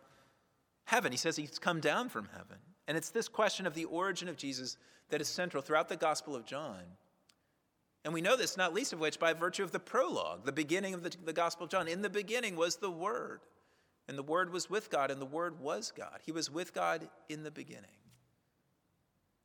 heaven? 0.86 1.12
He 1.12 1.18
says 1.18 1.36
he's 1.36 1.60
come 1.60 1.80
down 1.80 2.10
from 2.10 2.30
heaven. 2.34 2.58
And 2.88 2.98
it's 2.98 3.10
this 3.10 3.28
question 3.28 3.66
of 3.66 3.74
the 3.74 3.86
origin 3.86 4.28
of 4.28 4.38
Jesus 4.38 4.78
that 5.10 5.22
is 5.22 5.28
central 5.28 5.62
throughout 5.62 5.90
the 5.90 5.96
Gospel 5.96 6.36
of 6.36 6.46
John. 6.46 6.82
And 8.04 8.14
we 8.14 8.22
know 8.22 8.38
this, 8.38 8.56
not 8.56 8.74
least 8.74 8.94
of 8.94 9.00
which 9.00 9.20
by 9.20 9.34
virtue 9.34 9.64
of 9.64 9.72
the 9.72 9.80
prologue, 9.80 10.46
the 10.46 10.52
beginning 10.52 10.94
of 10.94 11.04
the, 11.04 11.12
the, 11.26 11.34
Gospel 11.34 11.66
of 11.66 11.72
John. 11.72 11.88
In 11.88 12.04
the 12.04 12.10
beginning 12.10 12.56
was 12.56 12.76
the 12.76 12.92
Word, 12.92 13.42
and 14.08 14.16
the 14.16 14.24
Word 14.24 14.54
was 14.54 14.70
with 14.70 14.92
God, 14.92 15.10
and 15.10 15.20
the 15.20 15.26
Word 15.26 15.60
was 15.60 15.92
God. 15.96 16.20
He 16.24 16.32
was 16.32 16.52
with 16.52 16.74
God 16.74 17.10
in 17.30 17.42
the 17.42 17.50
beginning. 17.50 17.90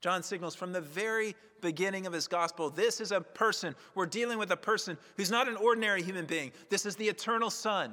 John 0.02 0.22
signals 0.22 0.54
from 0.54 0.72
the 0.72 0.80
very 0.80 1.34
beginning 1.60 2.06
of 2.06 2.12
his 2.12 2.26
gospel 2.26 2.70
this 2.70 3.00
is 3.00 3.12
a 3.12 3.20
person, 3.20 3.74
we're 3.94 4.06
dealing 4.06 4.38
with 4.38 4.50
a 4.50 4.56
person 4.56 4.96
who's 5.16 5.30
not 5.30 5.48
an 5.48 5.56
ordinary 5.56 6.02
human 6.02 6.24
being. 6.24 6.52
This 6.70 6.86
is 6.86 6.96
the 6.96 7.08
eternal 7.08 7.50
Son, 7.50 7.92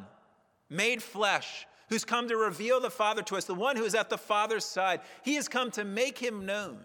made 0.70 1.04
flesh, 1.04 1.68
who's 1.90 2.06
come 2.06 2.28
to 2.28 2.38
reveal 2.38 2.80
the 2.80 2.90
Father 2.90 3.22
to 3.24 3.36
us, 3.36 3.46
the 3.46 3.54
one 3.54 3.76
who 3.76 3.86
is 3.86 3.96
at 3.96 4.10
the 4.10 4.18
Father's 4.18 4.66
side. 4.66 5.02
He 5.24 5.36
has 5.36 5.48
come 5.48 5.72
to 5.72 5.84
make 5.84 6.18
him 6.18 6.46
known. 6.46 6.80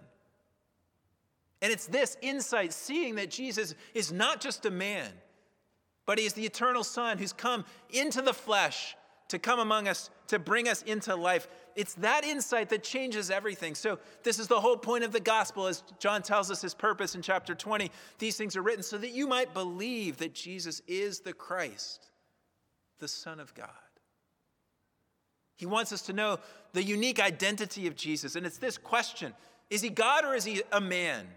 And 1.61 1.73
it's 1.73 1.87
this 1.87 2.17
insight, 2.23 2.73
seeing 2.73 3.15
that 3.17 3.31
Jesus 3.31 3.75
is 3.95 4.13
not 4.13 4.41
just 4.41 4.67
a 4.67 4.71
man, 4.71 5.11
but 6.07 6.19
he 6.19 6.27
is 6.27 6.33
the 6.33 6.45
eternal 6.45 6.83
Son 6.83 7.19
who's 7.19 7.33
come 7.33 7.65
into 7.91 8.21
the 8.21 8.35
flesh 8.35 8.97
to 9.29 9.39
come 9.39 9.61
among 9.61 9.89
us, 9.89 10.11
to 10.27 10.39
bring 10.39 10.69
us 10.69 10.83
into 10.83 11.15
life. 11.15 11.49
It's 11.75 11.95
that 11.95 12.25
insight 12.25 12.69
that 12.69 12.83
changes 12.83 13.31
everything. 13.31 13.75
So, 13.75 13.99
this 14.25 14.39
is 14.39 14.47
the 14.47 14.61
whole 14.61 14.77
point 14.77 15.05
of 15.05 15.13
the 15.13 15.21
gospel, 15.21 15.69
as 15.69 15.83
John 15.99 16.21
tells 16.23 16.51
us 16.51 16.61
his 16.61 16.75
purpose 16.75 17.15
in 17.15 17.23
chapter 17.23 17.55
20. 17.55 17.91
These 18.19 18.37
things 18.37 18.57
are 18.57 18.63
written 18.63 18.83
so 18.83 18.99
that 18.99 19.13
you 19.13 19.27
might 19.27 19.55
believe 19.55 20.19
that 20.19 20.35
Jesus 20.35 20.83
is 20.87 21.21
the 21.21 21.33
Christ, 21.33 22.11
the 22.99 23.09
Son 23.09 23.41
of 23.41 23.55
God. 23.55 23.71
He 25.63 25.67
wants 25.67 25.93
us 25.93 26.03
to 26.03 26.13
know 26.13 26.41
the 26.73 26.83
unique 26.83 27.21
identity 27.21 27.87
of 27.87 27.95
Jesus. 27.95 28.35
And 28.35 28.45
it's 28.45 28.59
this 28.59 28.77
question 28.77 29.33
Is 29.71 29.81
he 29.81 29.91
God 29.91 30.25
or 30.25 30.35
is 30.35 30.43
he 30.43 30.61
a 30.73 30.81
man? 30.81 31.29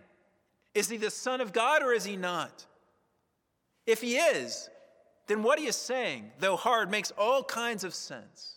Is 0.73 0.89
he 0.89 0.97
the 0.97 1.11
Son 1.11 1.41
of 1.41 1.53
God 1.53 1.83
or 1.83 1.93
is 1.93 2.05
he 2.05 2.17
not? 2.17 2.65
If 3.85 4.01
he 4.01 4.17
is, 4.17 4.67
then 5.27 5.43
what 5.43 5.59
he 5.59 5.67
is 5.67 5.75
saying, 5.75 6.31
though 6.39 6.55
hard, 6.55 6.89
makes 6.89 7.11
all 7.11 7.43
kinds 7.43 7.83
of 7.83 7.93
sense. 7.93 8.55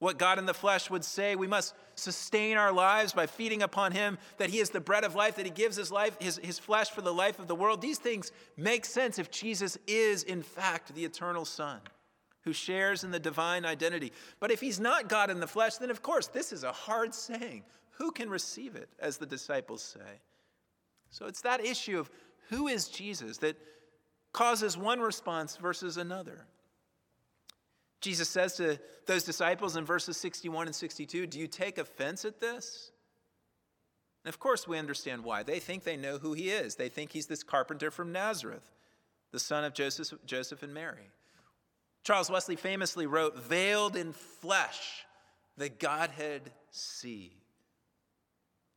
What 0.00 0.18
God 0.18 0.40
in 0.40 0.46
the 0.46 0.52
flesh 0.52 0.90
would 0.90 1.04
say, 1.04 1.36
we 1.36 1.46
must 1.46 1.72
sustain 1.94 2.56
our 2.56 2.72
lives 2.72 3.12
by 3.12 3.26
feeding 3.26 3.62
upon 3.62 3.92
him, 3.92 4.18
that 4.38 4.50
he 4.50 4.58
is 4.58 4.70
the 4.70 4.80
bread 4.80 5.04
of 5.04 5.14
life, 5.14 5.36
that 5.36 5.46
he 5.46 5.52
gives 5.52 5.76
his 5.76 5.92
life, 5.92 6.16
his, 6.20 6.40
his 6.42 6.58
flesh 6.58 6.90
for 6.90 7.00
the 7.00 7.14
life 7.14 7.38
of 7.38 7.46
the 7.46 7.54
world. 7.54 7.80
These 7.80 7.98
things 7.98 8.32
make 8.56 8.84
sense 8.86 9.20
if 9.20 9.30
Jesus 9.30 9.78
is, 9.86 10.24
in 10.24 10.42
fact, 10.42 10.92
the 10.96 11.04
eternal 11.04 11.44
Son 11.44 11.78
who 12.44 12.52
shares 12.52 13.04
in 13.04 13.10
the 13.10 13.18
divine 13.18 13.64
identity. 13.64 14.12
But 14.38 14.50
if 14.50 14.60
he's 14.60 14.78
not 14.78 15.08
God 15.08 15.30
in 15.30 15.40
the 15.40 15.46
flesh, 15.46 15.76
then 15.76 15.90
of 15.90 16.02
course 16.02 16.26
this 16.26 16.52
is 16.52 16.64
a 16.64 16.72
hard 16.72 17.14
saying. 17.14 17.64
Who 17.98 18.10
can 18.10 18.28
receive 18.28 18.74
it, 18.74 18.88
as 18.98 19.18
the 19.18 19.26
disciples 19.26 19.82
say? 19.82 20.20
So 21.10 21.26
it's 21.26 21.42
that 21.42 21.64
issue 21.64 21.98
of 21.98 22.10
who 22.50 22.66
is 22.66 22.88
Jesus 22.88 23.38
that 23.38 23.56
causes 24.32 24.76
one 24.76 25.00
response 25.00 25.56
versus 25.56 25.96
another. 25.96 26.46
Jesus 28.00 28.28
says 28.28 28.56
to 28.56 28.78
those 29.06 29.24
disciples 29.24 29.76
in 29.76 29.84
verses 29.84 30.16
61 30.18 30.66
and 30.66 30.74
62, 30.74 31.26
Do 31.26 31.38
you 31.38 31.46
take 31.46 31.78
offense 31.78 32.24
at 32.24 32.40
this? 32.40 32.90
And 34.24 34.28
of 34.28 34.38
course, 34.38 34.66
we 34.66 34.78
understand 34.78 35.24
why. 35.24 35.42
They 35.42 35.58
think 35.58 35.84
they 35.84 35.96
know 35.96 36.18
who 36.18 36.32
he 36.32 36.50
is. 36.50 36.74
They 36.74 36.88
think 36.88 37.12
he's 37.12 37.26
this 37.26 37.42
carpenter 37.42 37.90
from 37.90 38.12
Nazareth, 38.12 38.72
the 39.32 39.38
son 39.38 39.64
of 39.64 39.72
Joseph, 39.72 40.18
Joseph 40.26 40.62
and 40.62 40.74
Mary. 40.74 41.10
Charles 42.04 42.30
Wesley 42.30 42.56
famously 42.56 43.06
wrote, 43.06 43.36
Veiled 43.36 43.96
in 43.96 44.12
flesh, 44.12 45.04
the 45.56 45.70
Godhead 45.70 46.52
see. 46.70 47.32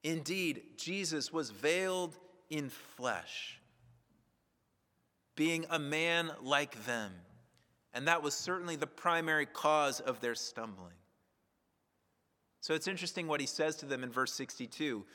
Indeed, 0.03 0.61
Jesus 0.77 1.33
was 1.33 1.49
veiled 1.51 2.17
in 2.49 2.69
flesh, 2.69 3.59
being 5.35 5.65
a 5.69 5.77
man 5.77 6.31
like 6.41 6.85
them. 6.85 7.11
And 7.93 8.07
that 8.07 8.23
was 8.23 8.33
certainly 8.33 8.75
the 8.75 8.87
primary 8.87 9.45
cause 9.45 9.99
of 9.99 10.21
their 10.21 10.35
stumbling. 10.35 10.93
So 12.61 12.73
it's 12.73 12.87
interesting 12.87 13.27
what 13.27 13.41
he 13.41 13.47
says 13.47 13.75
to 13.77 13.85
them 13.85 14.03
in 14.03 14.11
verse 14.11 14.33
62. 14.33 15.05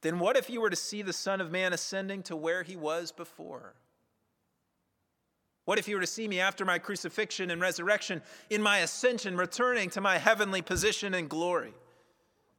Then 0.00 0.18
what 0.18 0.36
if 0.36 0.50
you 0.50 0.60
were 0.60 0.70
to 0.70 0.76
see 0.76 1.02
the 1.02 1.12
Son 1.12 1.40
of 1.40 1.52
Man 1.52 1.72
ascending 1.72 2.24
to 2.24 2.36
where 2.36 2.62
he 2.62 2.76
was 2.76 3.12
before? 3.12 3.74
What 5.72 5.78
if 5.78 5.88
you 5.88 5.94
were 5.94 6.02
to 6.02 6.06
see 6.06 6.28
me 6.28 6.38
after 6.38 6.66
my 6.66 6.78
crucifixion 6.78 7.50
and 7.50 7.58
resurrection, 7.58 8.20
in 8.50 8.60
my 8.60 8.80
ascension, 8.80 9.38
returning 9.38 9.88
to 9.88 10.02
my 10.02 10.18
heavenly 10.18 10.60
position 10.60 11.14
and 11.14 11.30
glory? 11.30 11.72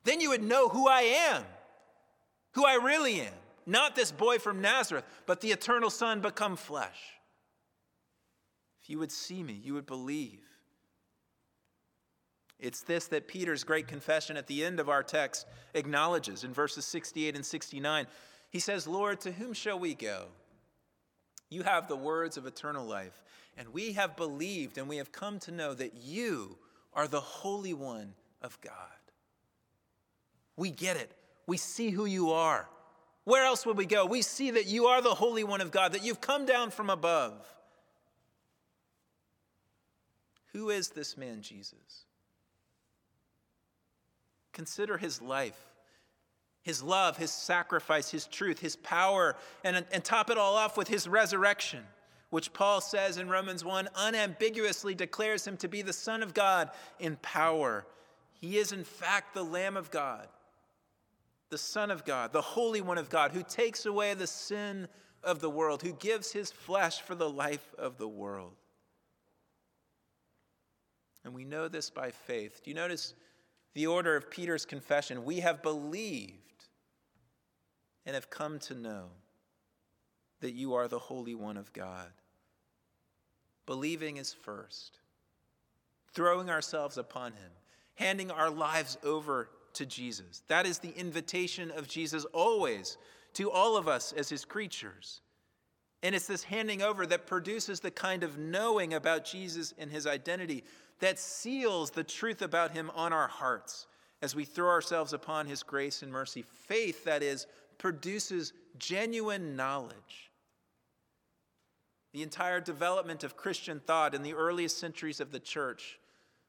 Then 0.04 0.20
you 0.20 0.30
would 0.30 0.42
know 0.42 0.68
who 0.68 0.88
I 0.88 1.02
am, 1.32 1.44
who 2.54 2.66
I 2.66 2.74
really 2.84 3.22
am. 3.22 3.34
Not 3.68 3.96
this 3.96 4.12
boy 4.12 4.40
from 4.40 4.62
Nazareth, 4.62 5.06
but 5.28 5.42
the 5.42 5.52
eternal 5.52 5.92
Son 5.92 6.22
become 6.22 6.56
flesh. 6.56 6.98
If 8.82 8.90
you 8.90 8.98
would 8.98 9.12
see 9.12 9.44
me, 9.44 9.62
you 9.64 9.76
would 9.76 9.86
believe. 9.86 10.42
It's 12.60 12.82
this 12.82 13.06
that 13.10 13.28
Peter's 13.28 13.64
great 13.64 13.88
confession 13.88 14.38
at 14.38 14.48
the 14.48 14.66
end 14.66 14.80
of 14.80 14.90
our 14.90 15.04
text 15.04 15.46
acknowledges 15.76 16.44
in 16.44 16.52
verses 16.52 16.86
68 16.86 17.36
and 17.36 17.46
69. 17.46 18.08
He 18.50 18.60
says, 18.60 18.88
Lord, 18.88 19.22
to 19.22 19.32
whom 19.32 19.54
shall 19.54 19.78
we 19.78 19.94
go? 19.94 20.30
You 21.54 21.62
have 21.64 21.88
the 21.88 21.96
words 21.96 22.36
of 22.36 22.48
eternal 22.48 22.86
life. 22.86 23.22
And 23.58 23.70
we 23.70 23.94
have 23.94 24.18
believed 24.18 24.80
and 24.80 24.90
we 24.90 24.98
have 24.98 25.12
come 25.12 25.38
to 25.42 25.52
know 25.52 25.76
that 25.76 25.94
you 26.04 26.58
are 26.94 27.08
the 27.08 27.22
Holy 27.22 27.76
One 27.76 28.16
of 28.42 28.60
God. 28.62 28.74
We 30.58 30.72
get 30.72 30.98
it. 30.98 31.12
We 31.46 31.58
see 31.58 31.92
who 31.92 32.06
you 32.06 32.32
are. 32.32 32.68
Where 33.26 33.46
else 33.46 33.66
would 33.66 33.78
we 33.78 33.86
go? 33.86 34.06
We 34.06 34.24
see 34.24 34.52
that 34.52 34.66
you 34.66 34.88
are 34.88 35.02
the 35.02 35.14
Holy 35.14 35.44
One 35.44 35.62
of 35.62 35.72
God, 35.72 35.94
that 35.94 36.04
you've 36.04 36.22
come 36.22 36.48
down 36.48 36.72
from 36.72 36.90
above. 36.90 37.48
Who 40.54 40.72
is 40.72 40.90
this 40.90 41.16
man, 41.16 41.42
Jesus? 41.42 42.06
Consider 44.54 44.98
his 44.98 45.22
life 45.22 45.73
his 46.64 46.82
love, 46.82 47.18
his 47.18 47.32
sacrifice, 47.32 48.10
his 48.10 48.26
truth, 48.26 48.60
his 48.60 48.78
power, 48.78 49.36
and, 49.64 49.86
and 49.92 50.04
top 50.04 50.30
it 50.30 50.38
all 50.38 50.56
off 50.56 50.78
with 50.78 50.88
his 50.88 51.08
resurrection, 51.08 51.84
which 52.30 52.54
Paul 52.54 52.80
says 52.82 53.18
in 53.18 53.30
Romans 53.30 53.66
1 53.66 53.90
unambiguously 53.96 54.96
declares 54.96 55.46
him 55.46 55.58
to 55.58 55.68
be 55.68 55.82
the 55.82 55.94
Son 55.94 56.24
of 56.24 56.34
God 56.34 56.72
in 57.00 57.18
power. 57.18 57.86
He 58.32 58.58
is, 58.58 58.72
in 58.72 58.86
fact, 58.86 59.34
the 59.34 59.44
Lamb 59.44 59.76
of 59.76 59.92
God, 59.92 60.28
the 61.50 61.58
Son 61.58 61.92
of 61.92 62.06
God, 62.06 62.32
the 62.32 62.42
Holy 62.42 62.82
One 62.82 62.98
of 62.98 63.10
God, 63.10 63.32
who 63.34 63.44
takes 63.44 63.86
away 63.86 64.14
the 64.14 64.26
sin 64.26 64.88
of 65.22 65.42
the 65.42 65.50
world, 65.50 65.82
who 65.82 65.94
gives 65.94 66.32
his 66.32 66.50
flesh 66.50 67.02
for 67.02 67.14
the 67.14 67.30
life 67.30 67.74
of 67.78 67.98
the 67.98 68.08
world. 68.08 68.54
And 71.26 71.34
we 71.34 71.44
know 71.44 71.68
this 71.68 71.90
by 71.90 72.12
faith. 72.12 72.62
Do 72.64 72.72
you 72.72 72.76
notice 72.76 73.14
the 73.74 73.88
order 73.88 74.16
of 74.16 74.30
Peter's 74.30 74.66
confession? 74.66 75.24
We 75.24 75.40
have 75.40 75.62
believed 75.62 76.53
and 78.06 78.16
have 78.16 78.30
come 78.30 78.60
to 78.60 78.74
know 78.74 79.06
that 80.42 80.54
you 80.54 80.74
are 80.74 80.88
the 80.88 81.00
Holy 81.00 81.36
One 81.36 81.58
of 81.58 81.72
God. 81.74 82.10
Believing 83.66 84.18
is 84.18 84.34
first, 84.34 85.00
throwing 86.14 86.50
ourselves 86.50 86.98
upon 86.98 87.32
Him, 87.32 87.52
handing 87.96 88.30
our 88.30 88.50
lives 88.50 88.98
over 89.04 89.50
to 89.74 89.86
Jesus. 89.86 90.44
That 90.48 90.66
is 90.66 90.80
the 90.80 90.98
invitation 90.98 91.72
of 91.72 91.88
Jesus 91.88 92.26
always 92.26 92.98
to 93.34 93.52
all 93.52 93.78
of 93.78 93.88
us 93.88 94.14
as 94.14 94.30
his 94.30 94.46
creatures. 94.46 95.22
And 96.02 96.14
it's 96.14 96.28
this 96.28 96.44
handing 96.44 96.82
over 96.82 97.06
that 97.08 97.28
produces 97.28 97.80
the 97.80 97.92
kind 97.92 98.24
of 98.24 98.38
knowing 98.38 98.94
about 98.94 99.26
Jesus 99.26 99.74
and 99.78 99.90
his 99.90 100.06
identity 100.06 100.64
that 101.00 101.20
seals 101.20 101.92
the 101.92 102.04
truth 102.04 102.42
about 102.42 102.72
him 102.72 102.92
on 102.96 103.14
our 103.14 103.28
hearts 103.28 103.88
as 104.22 104.36
we 104.36 104.46
throw 104.46 104.70
ourselves 104.70 105.14
upon 105.14 105.48
his 105.48 105.64
grace 105.64 106.02
and 106.02 106.12
mercy. 106.12 106.44
Faith, 106.68 107.04
that 107.06 107.24
is, 107.24 107.48
produces 107.78 108.54
genuine 108.78 109.56
knowledge. 109.56 110.32
The 112.14 112.22
entire 112.22 112.62
development 112.62 113.24
of 113.24 113.36
Christian 113.36 113.80
thought 113.80 114.14
in 114.14 114.22
the 114.22 114.34
earliest 114.34 114.78
centuries 114.78 115.20
of 115.20 115.32
the 115.32 115.40
church, 115.40 116.00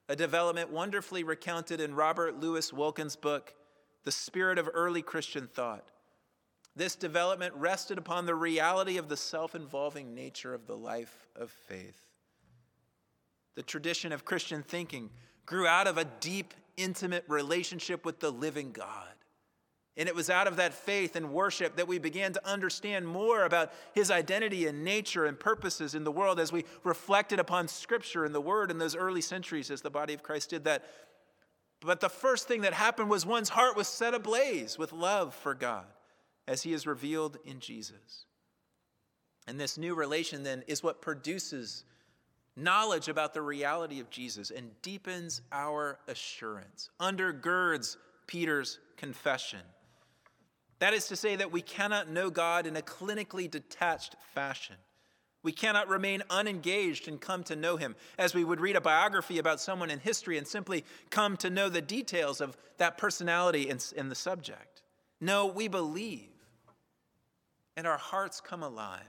a 0.09 0.17
development 0.17 0.71
wonderfully 0.71 1.25
recounted 1.25 1.81
in 1.81 1.95
Robert 1.95 2.39
Louis 2.39 2.71
Wilken's 2.71 3.17
book, 3.17 3.55
The 4.05 4.13
Spirit 4.13 4.59
of 4.59 4.69
Early 4.75 5.01
Christian 5.01 5.47
Thought. 5.47 5.85
This 6.77 6.97
development 6.97 7.55
rested 7.55 7.99
upon 7.99 8.27
the 8.27 8.35
reality 8.35 8.99
of 8.99 9.09
the 9.09 9.17
self 9.17 9.55
involving 9.55 10.15
nature 10.15 10.53
of 10.53 10.67
the 10.67 10.77
life 10.77 11.29
of 11.37 11.51
faith. 11.51 12.01
The 13.55 13.63
tradition 13.63 14.13
of 14.13 14.25
Christian 14.25 14.63
thinking 14.63 15.11
grew 15.47 15.67
out 15.67 15.87
of 15.87 15.97
a 15.99 16.05
deep, 16.21 16.53
intimate 16.77 17.25
relationship 17.29 18.05
with 18.05 18.21
the 18.21 18.33
living 18.33 18.73
God. 18.73 19.14
And 19.97 20.09
it 20.09 20.15
was 20.15 20.29
out 20.29 20.49
of 20.49 20.57
that 20.57 20.75
faith 20.75 21.15
and 21.15 21.33
worship 21.33 21.77
that 21.77 21.87
we 21.87 21.99
began 21.99 22.33
to 22.33 22.49
understand 22.49 23.07
more 23.07 23.45
about 23.45 23.73
his 23.93 24.11
identity 24.11 24.67
and 24.67 24.83
nature 24.83 25.25
and 25.25 25.39
purposes 25.39 25.95
in 25.95 26.03
the 26.03 26.11
world 26.11 26.41
as 26.41 26.51
we 26.51 26.65
reflected 26.83 27.39
upon 27.39 27.69
scripture 27.69 28.25
and 28.25 28.35
the 28.35 28.41
word 28.41 28.73
in 28.73 28.79
those 28.79 28.97
early 28.97 29.21
centuries 29.21 29.71
as 29.71 29.83
the 29.83 29.91
body 29.91 30.13
of 30.13 30.23
Christ 30.23 30.51
did 30.51 30.65
that. 30.65 30.85
But 31.81 32.01
the 32.01 32.09
first 32.09 32.49
thing 32.49 32.63
that 32.63 32.73
happened 32.73 33.09
was 33.09 33.25
one's 33.25 33.51
heart 33.51 33.77
was 33.77 33.87
set 33.87 34.15
ablaze 34.15 34.79
with 34.79 34.93
love 34.93 35.33
for 35.33 35.55
God 35.55 35.87
as 36.49 36.63
he 36.63 36.73
is 36.73 36.89
revealed 36.89 37.39
in 37.45 37.61
Jesus. 37.61 38.27
And 39.47 39.61
this 39.61 39.79
new 39.79 39.95
relation 39.95 40.43
then 40.43 40.65
is 40.67 40.83
what 40.83 41.03
produces 41.03 41.85
knowledge 42.57 43.09
about 43.09 43.33
the 43.33 43.43
reality 43.43 44.01
of 44.01 44.11
Jesus 44.11 44.51
and 44.51 44.71
deepens 44.83 45.43
our 45.53 45.99
assurance, 46.09 46.91
undergirds 47.01 47.97
Peter's 48.27 48.81
confession 48.97 49.61
that 50.85 50.93
is 50.93 51.07
to 51.07 51.17
say, 51.17 51.35
that 51.35 51.51
we 51.51 51.63
cannot 51.63 52.11
know 52.11 52.29
God 52.29 52.67
in 52.67 52.77
a 52.77 52.83
clinically 52.83 53.51
detached 53.51 54.17
fashion. 54.35 54.77
We 55.43 55.51
cannot 55.51 55.89
remain 55.89 56.23
unengaged 56.29 57.09
and 57.09 57.19
come 57.19 57.43
to 57.45 57.57
know 57.57 57.79
Him 57.79 57.97
as 58.19 58.35
we 58.35 58.45
would 58.45 58.61
read 58.61 58.77
a 58.77 58.83
biography 58.83 59.39
about 59.39 59.63
someone 59.63 59.91
in 59.91 59.99
history 59.99 60.37
and 60.37 60.47
simply 60.47 60.85
come 61.09 61.39
to 61.39 61.49
know 61.49 61.71
the 61.71 61.81
details 61.81 62.43
of 62.43 62.59
that 62.77 62.99
personality 62.99 63.71
in, 63.71 64.11
the 64.11 64.15
subject. 64.15 64.83
No, 65.23 65.47
we 65.47 65.69
believe, 65.69 66.29
and 67.79 67.87
our 67.87 67.97
hearts 67.97 68.43
come 68.43 68.63
alive, 68.63 69.01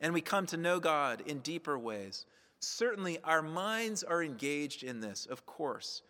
and 0.00 0.14
we 0.14 0.22
come 0.22 0.46
to 0.46 0.56
know 0.56 0.80
God 0.80 1.22
in 1.26 1.40
deeper 1.40 1.78
ways. 1.78 2.24
Certainly, 2.60 3.18
our 3.22 3.42
minds 3.42 4.02
are 4.02 4.22
engaged 4.22 4.82
in 4.82 5.00
this, 5.00 5.26
of 5.26 5.44
course, 5.44 6.00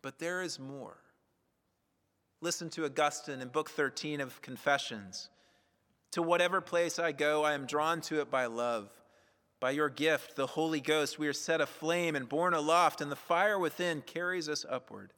but 0.00 0.20
there 0.20 0.42
is 0.42 0.60
more. 0.60 1.01
Listen 2.42 2.68
to 2.70 2.84
Augustine 2.84 3.40
in 3.40 3.46
Book 3.46 3.70
13 3.70 4.20
of 4.20 4.42
Confessions. 4.42 5.30
To 6.10 6.22
whatever 6.22 6.60
place 6.60 6.98
I 6.98 7.12
go, 7.12 7.44
I 7.44 7.52
am 7.52 7.66
drawn 7.66 8.00
to 8.02 8.20
it 8.20 8.32
by 8.32 8.46
love. 8.46 8.90
By 9.60 9.70
your 9.70 9.88
gift, 9.88 10.34
the 10.34 10.48
Holy 10.48 10.80
Ghost, 10.80 11.20
we 11.20 11.28
are 11.28 11.32
set 11.32 11.60
aflame 11.60 12.16
and 12.16 12.28
borne 12.28 12.52
aloft, 12.52 13.00
and 13.00 13.12
the 13.12 13.16
fire 13.16 13.60
within 13.60 14.02
carries 14.02 14.48
us 14.48 14.66
upward. 14.68 15.12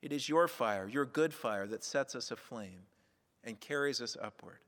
It 0.00 0.12
is 0.12 0.30
your 0.30 0.48
fire, 0.48 0.88
your 0.88 1.04
good 1.04 1.34
fire, 1.34 1.66
that 1.66 1.84
sets 1.84 2.14
us 2.14 2.30
aflame 2.30 2.86
and 3.44 3.60
carries 3.60 4.00
us 4.00 4.16
upward. 4.18 4.60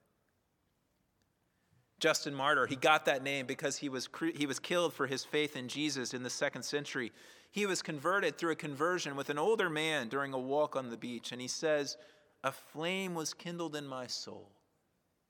Justin 1.99 2.35
Martyr, 2.35 2.67
he 2.67 2.77
got 2.77 3.05
that 3.07 3.25
name 3.25 3.47
because 3.47 3.77
he 3.77 3.89
was, 3.89 4.09
he 4.35 4.47
was 4.47 4.61
killed 4.61 4.93
for 4.93 5.07
his 5.07 5.25
faith 5.25 5.57
in 5.57 5.69
Jesus 5.69 6.15
in 6.15 6.23
the 6.23 6.31
second 6.31 6.63
century. 6.63 7.13
He 7.51 7.67
was 7.67 7.83
converted 7.83 8.39
through 8.39 8.53
a 8.53 8.57
conversion 8.57 9.17
with 9.17 9.31
an 9.31 9.39
older 9.39 9.69
man 9.69 10.09
during 10.09 10.33
a 10.33 10.39
walk 10.39 10.77
on 10.77 10.91
the 10.91 10.97
beach, 10.97 11.33
and 11.33 11.41
he 11.41 11.49
says, 11.49 11.97
A 12.45 12.53
flame 12.53 13.15
was 13.15 13.35
kindled 13.35 13.75
in 13.75 13.87
my 13.87 14.07
soul, 14.07 14.53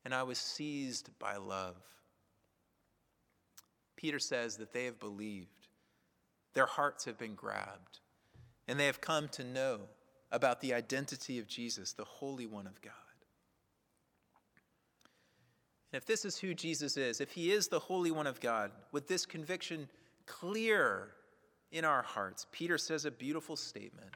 and 0.04 0.14
I 0.14 0.24
was 0.24 0.38
seized 0.38 1.10
by 1.18 1.36
love. 1.36 1.76
Peter 3.96 4.18
says 4.18 4.56
that 4.58 4.72
they 4.72 4.84
have 4.84 5.00
believed, 5.00 5.68
their 6.54 6.66
hearts 6.66 7.04
have 7.06 7.18
been 7.18 7.34
grabbed, 7.34 8.00
and 8.66 8.78
they 8.78 8.86
have 8.86 9.00
come 9.00 9.28
to 9.28 9.44
know 9.44 9.80
about 10.30 10.60
the 10.60 10.74
identity 10.74 11.38
of 11.38 11.48
Jesus, 11.48 11.94
the 11.94 12.04
Holy 12.04 12.46
One 12.46 12.66
of 12.66 12.82
God. 12.82 12.92
And 15.92 16.00
if 16.00 16.06
this 16.06 16.24
is 16.24 16.38
who 16.38 16.54
Jesus 16.54 16.96
is, 16.96 17.20
if 17.20 17.30
he 17.30 17.50
is 17.50 17.68
the 17.68 17.78
Holy 17.78 18.10
One 18.10 18.26
of 18.26 18.40
God, 18.40 18.70
with 18.92 19.08
this 19.08 19.24
conviction 19.24 19.88
clear 20.26 21.08
in 21.72 21.84
our 21.84 22.02
hearts. 22.02 22.46
Peter 22.52 22.78
says 22.78 23.04
a 23.04 23.10
beautiful 23.10 23.56
statement 23.56 24.10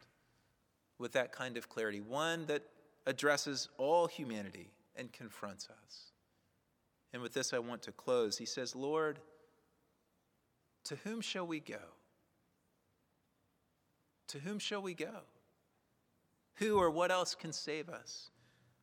with 0.99 1.13
that 1.13 1.33
kind 1.33 1.57
of 1.57 1.69
clarity, 1.69 2.01
one 2.01 2.47
that 2.47 2.63
addresses 3.07 3.69
all 3.79 4.07
humanity 4.07 4.71
and 4.97 5.13
confronts 5.13 5.69
us. 5.69 6.13
And 7.13 7.21
with 7.21 7.35
this, 7.35 7.53
I 7.53 7.59
want 7.59 7.83
to 7.83 7.93
close. 7.93 8.39
He 8.39 8.47
says, 8.47 8.77
Lord, 8.77 9.19
to 10.85 10.97
whom 11.05 11.21
shall 11.21 11.47
we 11.47 11.61
go? 11.61 11.81
To 14.29 14.39
whom 14.39 14.59
shall 14.59 14.81
we 14.81 14.95
go? 14.95 15.25
Who 16.57 16.79
or 16.79 16.91
what 16.91 17.11
else 17.11 17.35
can 17.35 17.53
save 17.53 17.89
us? 17.89 18.31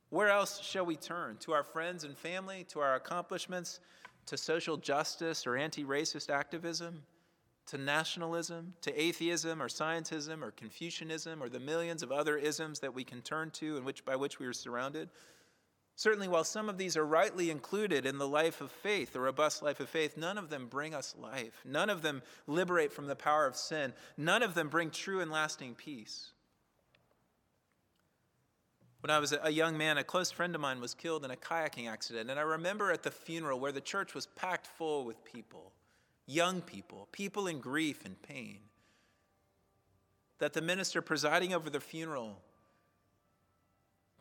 Where 0.10 0.30
else 0.30 0.62
shall 0.62 0.86
we 0.86 0.96
turn? 0.96 1.38
To 1.42 1.54
our 1.54 1.64
friends 1.64 2.04
and 2.04 2.18
family, 2.18 2.66
to 2.70 2.80
our 2.80 2.96
accomplishments, 2.96 3.80
to 4.26 4.38
social 4.38 4.78
justice 4.78 5.46
or 5.46 5.56
anti 5.56 5.84
racist 5.84 6.30
activism? 6.30 7.04
to 7.70 7.78
nationalism, 7.78 8.74
to 8.82 9.00
atheism 9.00 9.62
or 9.62 9.68
scientism 9.68 10.42
or 10.42 10.50
Confucianism 10.52 11.42
or 11.42 11.50
the 11.50 11.60
millions 11.60 12.02
of 12.02 12.12
other 12.12 12.36
isms 12.36 12.80
that 12.80 12.96
we 12.96 13.04
can 13.04 13.22
turn 13.22 13.52
to 13.52 13.78
and 13.78 13.86
which, 13.86 14.04
by 14.04 14.16
which 14.16 14.40
we 14.40 14.48
are 14.48 14.54
surrounded. 14.54 15.08
Certainly, 15.96 16.30
while 16.30 16.44
some 16.44 16.68
of 16.68 16.80
these 16.80 16.98
are 16.98 17.06
rightly 17.06 17.52
included 17.52 18.08
in 18.08 18.18
the 18.18 18.28
life 18.28 18.62
of 18.62 18.72
faith, 18.72 19.14
the 19.14 19.20
robust 19.20 19.62
life 19.62 19.80
of 19.80 19.90
faith, 19.90 20.18
none 20.18 20.38
of 20.40 20.50
them 20.50 20.68
bring 20.68 20.96
us 20.96 21.14
life. 21.20 21.62
None 21.64 21.92
of 21.92 22.02
them 22.02 22.24
liberate 22.48 22.92
from 22.92 23.06
the 23.06 23.16
power 23.16 23.46
of 23.46 23.56
sin. 23.56 23.94
None 24.18 24.42
of 24.42 24.56
them 24.56 24.70
bring 24.70 24.90
true 24.90 25.20
and 25.20 25.30
lasting 25.30 25.76
peace. 25.76 26.32
When 29.02 29.12
I 29.12 29.20
was 29.20 29.34
a 29.42 29.52
young 29.52 29.78
man, 29.78 29.98
a 29.98 30.04
close 30.04 30.30
friend 30.30 30.54
of 30.56 30.62
mine 30.62 30.82
was 30.82 30.94
killed 30.94 31.24
in 31.24 31.32
a 31.32 31.36
kayaking 31.36 31.90
accident, 31.90 32.30
and 32.30 32.38
I 32.38 32.44
remember 32.44 32.92
at 32.92 33.04
the 33.04 33.12
funeral 33.12 33.60
where 33.60 33.72
the 33.72 33.82
church 33.82 34.14
was 34.14 34.28
packed 34.28 34.68
full 34.68 35.06
with 35.06 35.24
people 35.24 35.72
young 36.30 36.62
people, 36.62 37.08
people 37.12 37.48
in 37.48 37.60
grief 37.60 38.06
and 38.06 38.22
pain. 38.22 38.60
That 40.38 40.54
the 40.54 40.62
minister 40.62 41.02
presiding 41.02 41.54
over 41.54 41.70
the 41.70 41.80
funeral 41.80 42.38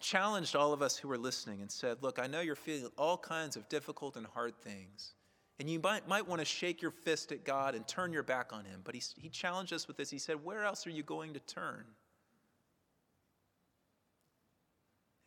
challenged 0.01 0.57
all 0.57 0.73
of 0.73 0.81
us 0.81 0.97
who 0.97 1.09
were 1.09 1.19
listening 1.19 1.61
and 1.61 1.71
said, 1.71 1.99
Look, 2.01 2.19
I 2.19 2.27
know 2.27 2.41
you're 2.41 2.57
feeling 2.57 2.91
all 2.97 3.19
kinds 3.19 3.57
of 3.57 3.69
difficult 3.69 4.17
and 4.17 4.27
hard 4.27 4.57
things. 4.57 5.13
And 5.61 5.69
you 5.69 5.81
might, 5.81 6.09
might 6.09 6.27
want 6.27 6.41
to 6.41 6.45
shake 6.45 6.81
your 6.81 6.93
fist 6.93 7.33
at 7.33 7.45
God 7.45 7.75
and 7.75 7.87
turn 7.87 8.13
your 8.13 8.23
back 8.23 8.53
on 8.53 8.65
Him. 8.65 8.81
But 8.85 8.95
he, 8.95 9.03
he 9.17 9.29
challenged 9.29 9.73
us 9.73 9.87
with 9.89 9.97
this. 9.97 10.09
He 10.09 10.19
said, 10.19 10.43
Where 10.45 10.65
else 10.65 10.87
are 10.87 10.91
you 10.91 11.03
going 11.03 11.35
to 11.35 11.41
turn? 11.41 11.85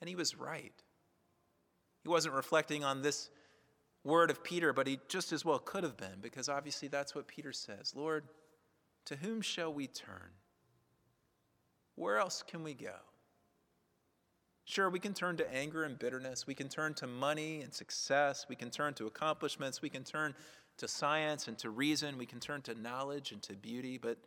And 0.02 0.10
he 0.10 0.16
was 0.16 0.36
right. 0.36 0.74
He 2.04 2.10
wasn't 2.10 2.36
reflecting 2.36 2.84
on 2.84 3.02
this 3.02 3.30
word 4.04 4.32
of 4.32 4.44
Peter, 4.44 4.74
but 4.74 4.88
he 4.88 5.00
just 5.08 5.32
as 5.32 5.46
well 5.46 5.60
could 5.60 5.84
have 5.84 5.96
been, 5.96 6.20
because 6.22 6.50
obviously 6.50 6.88
that's 6.88 7.14
what 7.14 7.28
Peter 7.28 7.54
says 7.54 7.94
Lord, 7.96 8.26
to 9.06 9.16
whom 9.16 9.42
shall 9.42 9.74
we 9.74 9.88
turn? 9.88 10.32
Where 11.96 12.18
else 12.18 12.44
can 12.46 12.64
we 12.64 12.74
go? 12.74 12.96
Sure, 14.66 14.90
we 14.90 15.00
can 15.00 15.14
turn 15.14 15.38
to 15.38 15.54
anger 15.54 15.84
and 15.84 16.00
bitterness. 16.00 16.48
We 16.48 16.56
can 16.56 16.70
turn 16.70 16.94
to 16.96 17.08
money 17.08 17.62
and 17.62 17.74
success. 17.74 18.46
We 18.48 18.56
can 18.56 18.70
turn 18.70 18.94
to 18.96 19.08
accomplishments. 19.08 19.82
We 19.82 19.90
can 19.90 20.04
turn 20.04 20.34
to 20.78 20.88
science 20.88 21.48
and 21.48 21.58
to 21.60 21.70
reason. 21.70 22.18
We 22.18 22.26
can 22.26 22.40
turn 22.40 22.62
to 22.64 22.76
knowledge 22.76 23.32
and 23.32 23.42
to 23.44 23.54
beauty. 23.54 23.98
But 23.98 24.18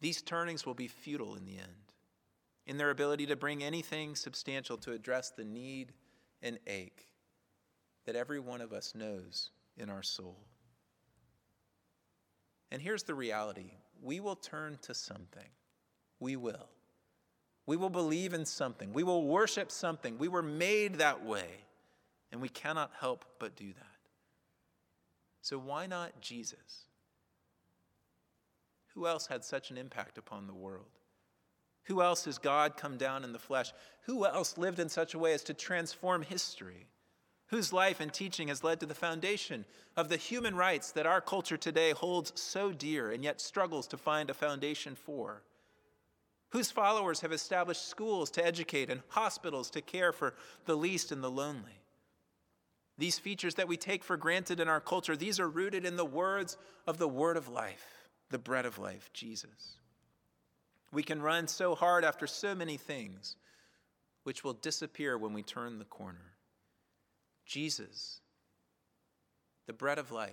these 0.00 0.20
turnings 0.20 0.66
will 0.66 0.74
be 0.74 0.88
futile 0.88 1.36
in 1.36 1.44
the 1.44 1.58
end, 1.58 1.91
in 2.66 2.78
their 2.78 2.90
ability 2.90 3.26
to 3.26 3.36
bring 3.36 3.62
anything 3.62 4.14
substantial 4.14 4.76
to 4.78 4.92
address 4.92 5.30
the 5.30 5.44
need 5.44 5.92
and 6.42 6.58
ache 6.66 7.08
that 8.06 8.16
every 8.16 8.40
one 8.40 8.60
of 8.60 8.72
us 8.72 8.94
knows 8.94 9.50
in 9.76 9.88
our 9.88 10.02
soul. 10.02 10.38
And 12.70 12.80
here's 12.80 13.02
the 13.02 13.14
reality 13.14 13.72
we 14.00 14.20
will 14.20 14.36
turn 14.36 14.78
to 14.82 14.94
something. 14.94 15.48
We 16.18 16.36
will. 16.36 16.68
We 17.66 17.76
will 17.76 17.90
believe 17.90 18.34
in 18.34 18.44
something. 18.44 18.92
We 18.92 19.04
will 19.04 19.24
worship 19.24 19.70
something. 19.70 20.18
We 20.18 20.28
were 20.28 20.42
made 20.42 20.96
that 20.96 21.24
way, 21.24 21.46
and 22.32 22.40
we 22.40 22.48
cannot 22.48 22.90
help 22.98 23.24
but 23.38 23.54
do 23.54 23.68
that. 23.68 23.86
So, 25.42 25.58
why 25.58 25.86
not 25.86 26.20
Jesus? 26.20 26.86
Who 28.94 29.06
else 29.06 29.26
had 29.26 29.44
such 29.44 29.70
an 29.70 29.78
impact 29.78 30.18
upon 30.18 30.46
the 30.46 30.54
world? 30.54 30.98
Who 31.84 32.02
else 32.02 32.24
has 32.26 32.38
God 32.38 32.76
come 32.76 32.96
down 32.96 33.24
in 33.24 33.32
the 33.32 33.38
flesh? 33.38 33.72
Who 34.02 34.24
else 34.24 34.58
lived 34.58 34.78
in 34.78 34.88
such 34.88 35.14
a 35.14 35.18
way 35.18 35.32
as 35.32 35.42
to 35.44 35.54
transform 35.54 36.22
history? 36.22 36.86
Whose 37.48 37.72
life 37.72 38.00
and 38.00 38.12
teaching 38.12 38.48
has 38.48 38.64
led 38.64 38.80
to 38.80 38.86
the 38.86 38.94
foundation 38.94 39.64
of 39.96 40.08
the 40.08 40.16
human 40.16 40.56
rights 40.56 40.92
that 40.92 41.06
our 41.06 41.20
culture 41.20 41.56
today 41.56 41.90
holds 41.90 42.32
so 42.40 42.72
dear 42.72 43.10
and 43.10 43.22
yet 43.22 43.40
struggles 43.40 43.86
to 43.88 43.98
find 43.98 44.30
a 44.30 44.34
foundation 44.34 44.94
for? 44.94 45.42
Whose 46.50 46.70
followers 46.70 47.20
have 47.20 47.32
established 47.32 47.88
schools 47.88 48.30
to 48.32 48.44
educate 48.44 48.90
and 48.90 49.02
hospitals 49.08 49.70
to 49.70 49.80
care 49.80 50.12
for 50.12 50.34
the 50.66 50.76
least 50.76 51.12
and 51.12 51.22
the 51.22 51.30
lonely? 51.30 51.82
These 52.98 53.18
features 53.18 53.56
that 53.56 53.68
we 53.68 53.76
take 53.76 54.04
for 54.04 54.16
granted 54.16 54.60
in 54.60 54.68
our 54.68 54.80
culture, 54.80 55.16
these 55.16 55.40
are 55.40 55.48
rooted 55.48 55.84
in 55.84 55.96
the 55.96 56.04
words 56.04 56.56
of 56.86 56.98
the 56.98 57.08
word 57.08 57.36
of 57.36 57.48
life, 57.48 58.06
the 58.30 58.38
bread 58.38 58.66
of 58.66 58.78
life, 58.78 59.10
Jesus. 59.12 59.78
We 60.92 61.02
can 61.02 61.22
run 61.22 61.48
so 61.48 61.74
hard 61.74 62.04
after 62.04 62.26
so 62.26 62.54
many 62.54 62.76
things, 62.76 63.36
which 64.24 64.44
will 64.44 64.52
disappear 64.52 65.16
when 65.16 65.32
we 65.32 65.42
turn 65.42 65.78
the 65.78 65.86
corner. 65.86 66.34
Jesus, 67.46 68.20
the 69.66 69.72
bread 69.72 69.98
of 69.98 70.12
life, 70.12 70.30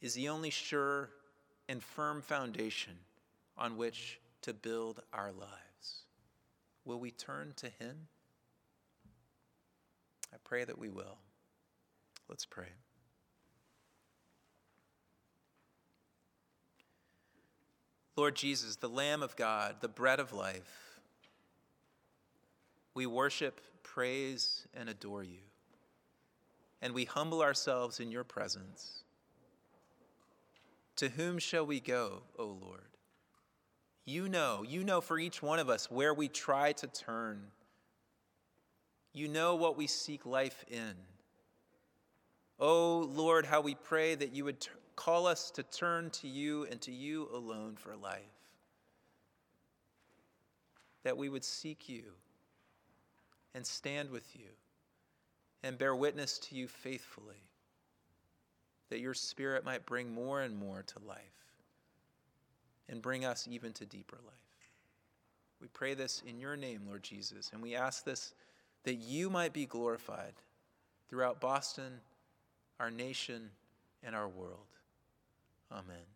is 0.00 0.14
the 0.14 0.28
only 0.28 0.50
sure 0.50 1.10
and 1.68 1.82
firm 1.82 2.22
foundation 2.22 2.94
on 3.56 3.76
which 3.76 4.20
to 4.42 4.52
build 4.52 5.00
our 5.12 5.32
lives. 5.32 6.02
Will 6.84 7.00
we 7.00 7.10
turn 7.10 7.54
to 7.56 7.68
Him? 7.68 8.08
I 10.32 10.36
pray 10.44 10.64
that 10.64 10.78
we 10.78 10.88
will. 10.88 11.18
Let's 12.28 12.44
pray. 12.44 12.68
Lord 18.16 18.34
Jesus, 18.34 18.76
the 18.76 18.88
Lamb 18.88 19.22
of 19.22 19.36
God, 19.36 19.76
the 19.80 19.88
bread 19.88 20.20
of 20.20 20.32
life, 20.32 21.00
we 22.94 23.04
worship, 23.04 23.60
praise, 23.82 24.66
and 24.72 24.88
adore 24.88 25.22
you. 25.22 25.40
And 26.80 26.94
we 26.94 27.04
humble 27.04 27.42
ourselves 27.42 28.00
in 28.00 28.10
your 28.10 28.24
presence. 28.24 29.02
To 30.96 31.10
whom 31.10 31.38
shall 31.38 31.66
we 31.66 31.78
go, 31.78 32.22
O 32.38 32.46
Lord? 32.46 32.80
You 34.06 34.28
know, 34.28 34.64
you 34.66 34.82
know 34.82 35.02
for 35.02 35.18
each 35.18 35.42
one 35.42 35.58
of 35.58 35.68
us 35.68 35.90
where 35.90 36.14
we 36.14 36.28
try 36.28 36.72
to 36.72 36.86
turn. 36.86 37.42
You 39.12 39.28
know 39.28 39.56
what 39.56 39.76
we 39.76 39.86
seek 39.86 40.24
life 40.24 40.64
in. 40.68 40.94
O 42.58 43.00
Lord, 43.00 43.44
how 43.44 43.60
we 43.60 43.74
pray 43.74 44.14
that 44.14 44.32
you 44.32 44.44
would 44.44 44.66
call 44.96 45.26
us 45.26 45.50
to 45.52 45.62
turn 45.62 46.10
to 46.10 46.26
you 46.26 46.66
and 46.70 46.80
to 46.80 46.90
you 46.90 47.28
alone 47.32 47.76
for 47.76 47.94
life. 47.94 48.20
That 51.04 51.16
we 51.16 51.28
would 51.28 51.44
seek 51.44 51.88
you 51.88 52.02
and 53.54 53.64
stand 53.64 54.10
with 54.10 54.34
you 54.34 54.48
and 55.62 55.78
bear 55.78 55.94
witness 55.94 56.38
to 56.38 56.56
you 56.56 56.66
faithfully. 56.66 57.42
That 58.90 59.00
your 59.00 59.14
spirit 59.14 59.64
might 59.64 59.86
bring 59.86 60.12
more 60.12 60.40
and 60.42 60.56
more 60.56 60.82
to 60.86 60.98
life 61.06 61.18
and 62.88 63.02
bring 63.02 63.24
us 63.24 63.46
even 63.50 63.72
to 63.74 63.86
deeper 63.86 64.18
life. 64.24 64.34
We 65.60 65.68
pray 65.68 65.94
this 65.94 66.22
in 66.26 66.38
your 66.38 66.56
name, 66.56 66.82
Lord 66.86 67.02
Jesus, 67.02 67.50
and 67.52 67.62
we 67.62 67.74
ask 67.74 68.04
this 68.04 68.34
that 68.84 68.94
you 68.94 69.28
might 69.28 69.52
be 69.52 69.66
glorified 69.66 70.34
throughout 71.08 71.40
Boston, 71.40 72.00
our 72.78 72.90
nation, 72.90 73.50
and 74.04 74.14
our 74.14 74.28
world. 74.28 74.75
Amen. 75.70 76.15